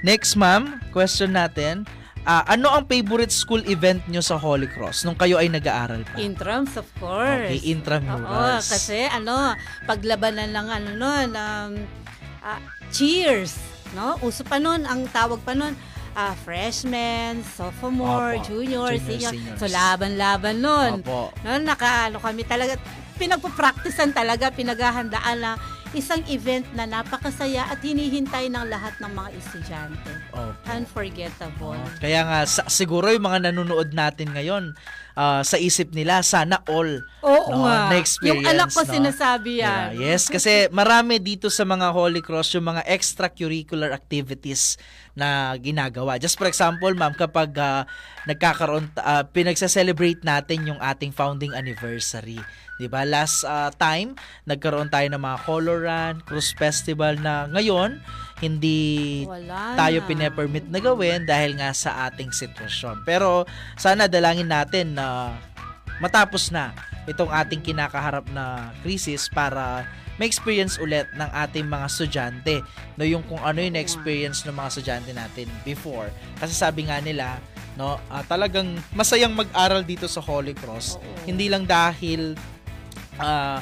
[0.05, 1.89] Next, ma'am, question natin.
[2.25, 6.17] ah, ano ang favorite school event nyo sa Holy Cross nung kayo ay nag-aaral pa?
[6.17, 7.49] Intrams, of course.
[7.49, 8.25] Okay, intramurals.
[8.25, 9.53] Oo, kasi ano,
[9.85, 11.71] paglabanan lang ano nun, um,
[12.41, 12.57] ah,
[12.89, 13.57] cheers,
[13.93, 14.17] no?
[14.21, 15.77] Uso pa nun, ang tawag pa nun,
[16.13, 18.45] ah, freshman, sophomore, Opo.
[18.47, 19.33] junior, Junior, senior.
[19.33, 19.57] seniors.
[19.57, 20.91] So, laban-laban nun.
[21.01, 21.29] Opo.
[21.41, 22.73] No, nakaano kami talaga,
[23.17, 25.51] pinagpo-practicean talaga, pinaghahandaan na
[25.95, 30.11] isang event na napakasaya at hinihintay ng lahat ng mga estudyante.
[30.35, 30.51] Opo.
[30.67, 31.79] Unforgettable.
[32.03, 34.75] Kaya nga, sa- siguro yung mga nanonood natin ngayon,
[35.15, 37.95] ah, sa isip nila, sana all Oo no, nga.
[37.95, 38.43] na-experience.
[38.43, 38.91] Yung anak ko no?
[38.91, 39.95] sinasabi yan.
[39.95, 44.75] Yeah, yes, kasi marami dito sa mga Holy Cross yung mga extracurricular activities
[45.15, 46.19] na ginagawa.
[46.19, 47.87] Just for example, ma'am, kapag ah,
[48.27, 52.41] nagkakaroon, uh, pinagsa-celebrate natin yung ating founding anniversary.
[52.75, 53.07] 'Di ba?
[53.07, 57.99] Last ah, time, nagkaroon tayo ng mga color run, cruise festival na ngayon
[58.43, 60.07] hindi Wala tayo na.
[60.11, 63.07] pine-permit na gawin dahil nga sa ating sitwasyon.
[63.07, 63.47] Pero
[63.79, 65.31] sana dalangin natin na
[66.03, 66.75] matapos na
[67.07, 69.87] itong ating kinakaharap na krisis para
[70.19, 72.55] ma-experience ulit ng ating mga estudyante
[72.95, 76.07] no yung kung ano yung experience ng mga estudyante natin before
[76.39, 77.37] kasi sabi nga nila
[77.75, 81.27] no ah, talagang masayang mag-aral dito sa Holy Cross Oo.
[81.27, 82.33] hindi lang dahil
[83.19, 83.59] ah,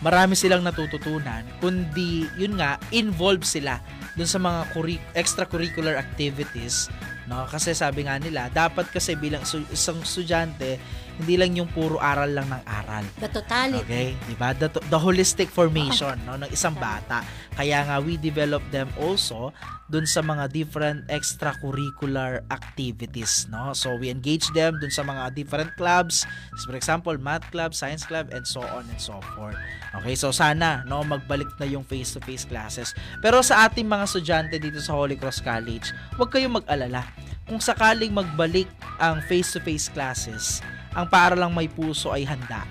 [0.00, 3.80] marami silang natututunan kundi yun nga involved sila
[4.16, 6.88] dun sa mga curri- extracurricular activities
[7.30, 7.46] no?
[7.46, 10.82] Kasi sabi nga nila dapat kasi bilang su- isang estudyante
[11.20, 13.04] hindi lang yung puro aral lang ng aral.
[13.20, 13.84] The totality.
[13.84, 14.56] Okay, 'di ba?
[14.56, 17.20] The, the holistic formation no ng isang bata.
[17.52, 19.52] Kaya nga we develop them also
[19.90, 23.74] dun sa mga different extracurricular activities, no?
[23.76, 26.24] So we engage them dun sa mga different clubs,
[26.62, 29.58] for example, math club, science club and so on and so forth.
[30.00, 32.94] Okay, so sana no magbalik na yung face-to-face classes.
[33.18, 37.04] Pero sa ating mga estudyante dito sa Holy Cross College, huwag kayong mag-alala.
[37.50, 38.70] Kung sakaling magbalik
[39.02, 40.62] ang face-to-face classes,
[40.94, 42.66] ang paaralang may puso ay handa.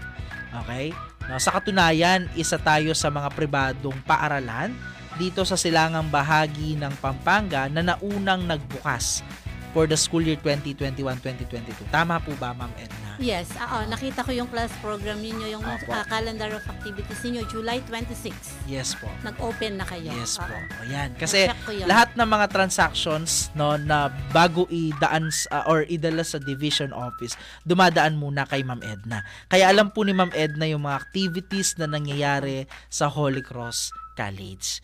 [0.65, 0.91] Okay?
[1.29, 4.73] No, sa katunayan, isa tayo sa mga pribadong paaralan
[5.19, 9.21] dito sa silangang bahagi ng Pampanga na naunang nagbukas
[9.69, 11.45] for the school year 2021-2022.
[11.89, 13.07] Tama po ba, Ma'am Edna?
[13.17, 15.91] Yes, oo, nakita ko yung class program ninyo, yung Opo.
[15.91, 18.31] ah, calendar of activities ninyo, July 26.
[18.65, 19.11] Yes po.
[19.21, 20.09] Nag-open na kayo.
[20.09, 20.45] Yes Oo.
[20.45, 20.55] po.
[20.81, 21.11] Ayan.
[21.13, 21.85] Kasi Na-check ko yun.
[21.85, 27.35] lahat ng mga transactions no na bago idaan s- uh, or idala sa division office,
[27.63, 29.21] dumadaan muna kay Ma'am Edna.
[29.45, 34.79] Kaya alam po ni Ma'am Edna yung mga activities na nangyayari sa Holy Cross College.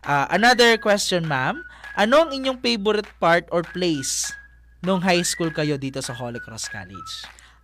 [0.00, 1.60] Ah, another question, Ma'am.
[2.00, 4.32] Ano ang inyong favorite part or place
[4.80, 7.12] nung high school kayo dito sa Holy Cross College?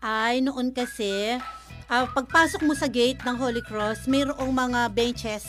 [0.05, 1.41] Ay, noon kasi,
[1.89, 5.49] ah, pagpasok mo sa gate ng Holy Cross, mayroong mga benches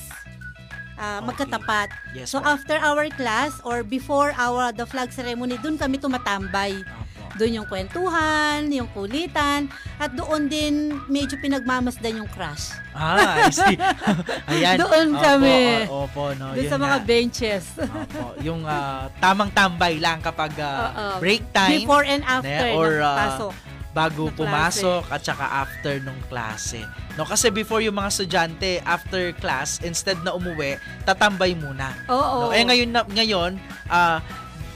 [0.95, 1.27] ah, Okay.
[1.27, 1.89] magkatapat.
[2.15, 2.47] Yes So po.
[2.47, 6.79] after our class or before our the flag ceremony, doon kami tumatambay.
[6.79, 7.06] Opo.
[7.37, 10.73] Doon yung kwentuhan, yung kulitan, at doon din
[11.05, 12.73] medyo pinagmamasdan yung crush.
[12.91, 13.77] Ah, I see.
[14.51, 14.77] Ayan.
[14.77, 15.57] Doon Opo, kami.
[15.85, 16.51] o- Opo, no.
[16.51, 17.05] doon sa mga nga.
[17.05, 17.65] benches.
[17.77, 21.17] Opo, yung ah, tamang tambay lang kapag Oo.
[21.17, 23.53] break time Before and after or ng ah, pasok.
[23.93, 26.81] bago pumasok at saka after nung klase.
[27.13, 31.93] No, kasi before yung mga estudyante after class instead na umuwi, tatambay muna.
[32.05, 32.45] Oo.
[32.45, 33.51] No, eh ngayon na, ngayon
[33.87, 34.21] ah,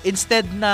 [0.01, 0.73] instead na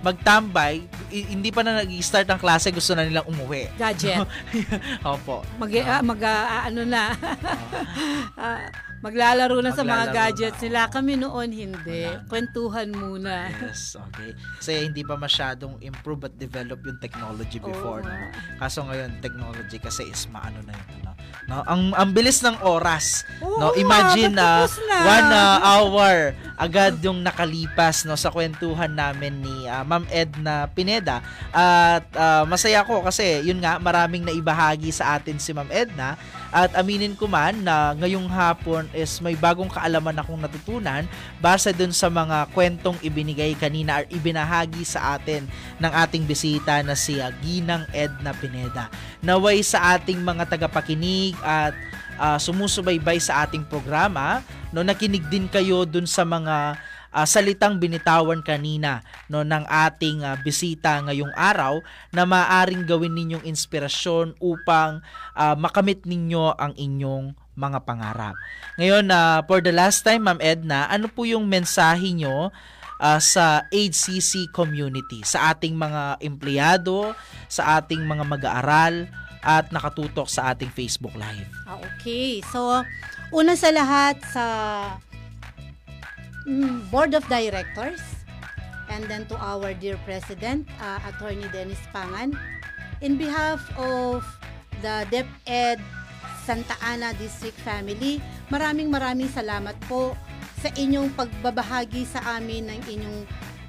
[0.00, 0.80] magtambay,
[1.12, 3.68] hindi pa na nag-start ang klase, gusto na nilang umuwi.
[3.76, 4.24] Gadget.
[5.04, 5.44] Opo.
[5.60, 7.12] Mag, ah, mag ah, ano na.
[8.40, 8.72] Ah,
[9.04, 10.80] maglalaro na sa mga Maglalaro gadgets na, nila.
[10.88, 12.08] Kami noon hindi.
[12.08, 12.24] Wala.
[12.28, 13.52] Kwentuhan muna.
[13.60, 14.32] Yes, okay.
[14.56, 18.00] Kasi hindi pa masyadong improve at develop yung technology before.
[18.00, 18.32] Oo no?
[18.56, 21.04] Kaso ngayon, technology kasi is maano na yun.
[21.04, 21.12] No?
[21.50, 21.66] No?
[21.66, 23.26] Ang, ang bilis ng oras.
[23.42, 23.74] no?
[23.74, 24.96] Oo nga, Imagine na patapos na.
[25.02, 26.16] one uh, hour
[26.60, 31.24] agad yung nakalipas no sa kwentuhan namin ni uh, Ma'am Edna Pineda.
[31.50, 36.20] At uh, masaya ko kasi yun nga, maraming naibahagi sa atin si Ma'am Edna.
[36.50, 41.06] At aminin ko man na ngayong hapon is may bagong kaalaman akong natutunan
[41.38, 45.46] base dun sa mga kwentong ibinigay kanina or ibinahagi sa atin
[45.78, 48.90] ng ating bisita na si uh, Ginang Edna Pineda.
[49.22, 51.70] Naway sa ating mga tagapakinig at
[52.18, 54.42] ah, sumusubaybay sa ating programa,
[54.74, 56.76] no nakinig din kayo dun sa mga
[57.10, 61.82] ah, salitang binitawan kanina no ng ating ah, bisita ngayong araw
[62.14, 65.02] na maaring gawin ninyong inspirasyon upang
[65.34, 68.34] ah, makamit ninyo ang inyong mga pangarap.
[68.80, 72.54] Ngayon na for the last time Ma'am Edna, ano po yung mensahe nyo
[73.02, 77.12] ah, sa HCC community, sa ating mga empleyado,
[77.50, 81.48] sa ating mga mag-aaral at nakatutok sa ating Facebook Live.
[81.64, 82.44] Okay.
[82.52, 82.84] So,
[83.32, 84.44] una sa lahat sa
[86.88, 88.00] Board of Directors.
[88.90, 92.34] And then to our dear President, uh, Attorney Dennis Pangan,
[92.98, 94.26] in behalf of
[94.82, 95.78] the DepEd
[96.42, 98.18] Santa Ana District Family,
[98.50, 100.18] maraming maraming salamat po
[100.58, 103.20] sa inyong pagbabahagi sa amin ng inyong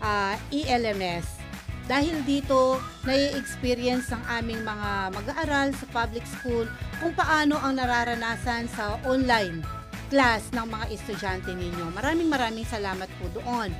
[0.01, 1.39] ah, ELMS.
[1.85, 6.65] Dahil dito, nai-experience ng aming mga mag-aaral sa public school
[7.03, 9.80] kung paano ang nararanasan sa online
[10.11, 11.95] class ng mga estudyante ninyo.
[11.95, 13.71] Maraming maraming salamat po doon.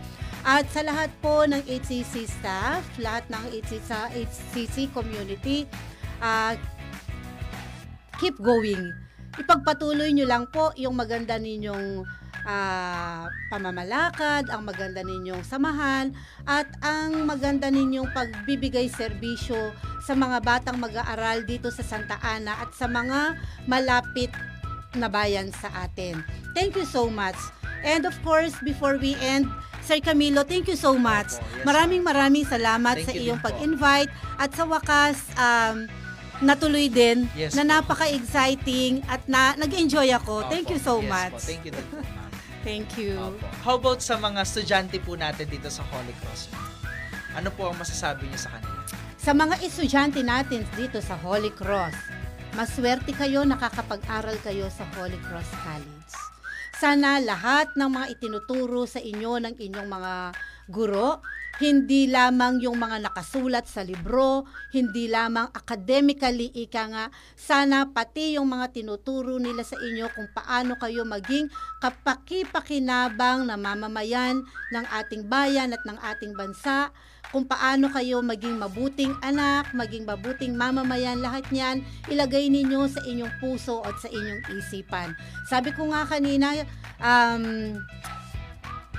[0.42, 3.92] At sa lahat po ng HCC staff, lahat ng HCC,
[4.26, 5.70] HCC community,
[6.24, 6.58] ah,
[8.18, 8.90] keep going.
[9.38, 12.08] Ipagpatuloy nyo lang po yung maganda ninyong
[12.48, 16.10] ah, pamamalakad, ang maganda ninyong samahan,
[16.50, 22.74] at ang maganda ninyong pagbibigay serbisyo sa mga batang mag-aaral dito sa Santa Ana at
[22.74, 23.38] sa mga
[23.70, 24.34] malapit
[24.96, 26.24] na bayan sa atin.
[26.52, 27.38] Thank you so much.
[27.82, 29.50] And of course, before we end,
[29.82, 31.34] Sir Camilo, thank you so much.
[31.34, 35.90] Opo, yes, maraming maraming salamat Thank sa iyong pag-invite at sa wakas um,
[36.42, 40.46] natuloy din Yes na napaka-exciting at na nag-enjoy ako.
[40.50, 41.34] Thank you so Yes much.
[41.34, 41.48] Po.
[41.50, 42.30] Thank you din po, ma'am.
[42.68, 43.18] Thank you.
[43.18, 43.46] Opo.
[43.66, 46.54] How about sa mga estudyante po natin dito sa Holy Cross?
[47.34, 48.78] Ano po ang masasabi niyo sa kanila?
[49.18, 52.21] Sa mga estudyante natin dito sa Holy Cross,
[52.52, 56.14] maswerte kayo nakakapag-aral kayo sa Holy Cross College.
[56.76, 60.14] Sana lahat ng mga itinuturo sa inyo ng inyong mga
[60.68, 61.22] guro,
[61.62, 67.06] hindi lamang yung mga nakasulat sa libro, hindi lamang academically ika nga,
[67.38, 74.42] sana pati yung mga tinuturo nila sa inyo kung paano kayo maging kapakipakinabang na mamamayan
[74.74, 76.90] ng ating bayan at ng ating bansa,
[77.32, 81.80] kung paano kayo maging mabuting anak, maging mabuting mamamayan, lahat niyan,
[82.12, 85.16] ilagay ninyo sa inyong puso at sa inyong isipan.
[85.48, 86.68] Sabi ko nga kanina,
[87.00, 87.80] um,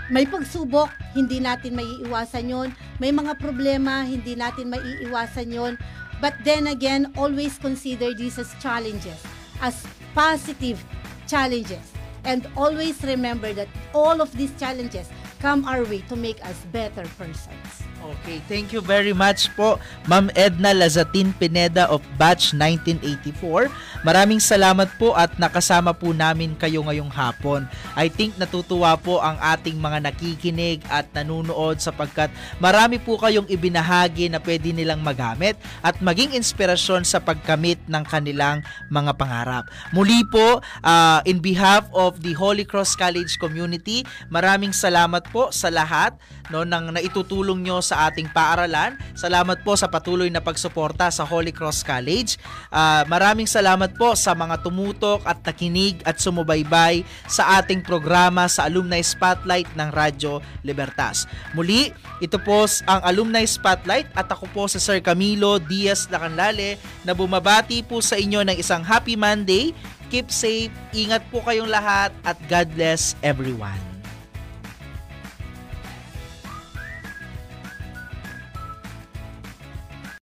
[0.08, 2.68] may pagsubok, hindi natin maiiwasan yon.
[2.96, 5.76] May mga problema, hindi natin maiiwasan yon.
[6.18, 9.20] But then again, always consider these as challenges,
[9.60, 9.84] as
[10.16, 10.80] positive
[11.28, 11.92] challenges.
[12.24, 15.10] And always remember that all of these challenges
[15.42, 17.81] come our way to make us better persons.
[18.02, 19.78] Okay, thank you very much po,
[20.10, 23.70] Ma'am Edna Lazatin Pineda of Batch 1984.
[24.02, 27.62] Maraming salamat po at nakasama po namin kayo ngayong hapon.
[27.94, 32.26] I think natutuwa po ang ating mga nakikinig at nanunood sapagkat
[32.58, 35.54] marami po kayong ibinahagi na pwede nilang magamit
[35.86, 39.70] at maging inspirasyon sa pagkamit ng kanilang mga pangarap.
[39.94, 45.70] Muli po, uh, in behalf of the Holy Cross College community, maraming salamat po sa
[45.70, 46.18] lahat
[46.50, 48.96] no nang naitutulong nyo sa ating paaralan.
[49.12, 52.40] Salamat po sa patuloy na pagsuporta sa Holy Cross College.
[52.72, 58.66] Uh, maraming salamat po sa mga tumutok at nakinig at sumubaybay sa ating programa sa
[58.66, 61.28] Alumni Spotlight ng Radyo Libertas.
[61.52, 67.12] Muli, ito po ang Alumni Spotlight at ako po sa Sir Camilo Diaz Lacanlale na
[67.12, 69.74] bumabati po sa inyo ng isang Happy Monday.
[70.12, 73.91] Keep safe, ingat po kayong lahat at God bless everyone.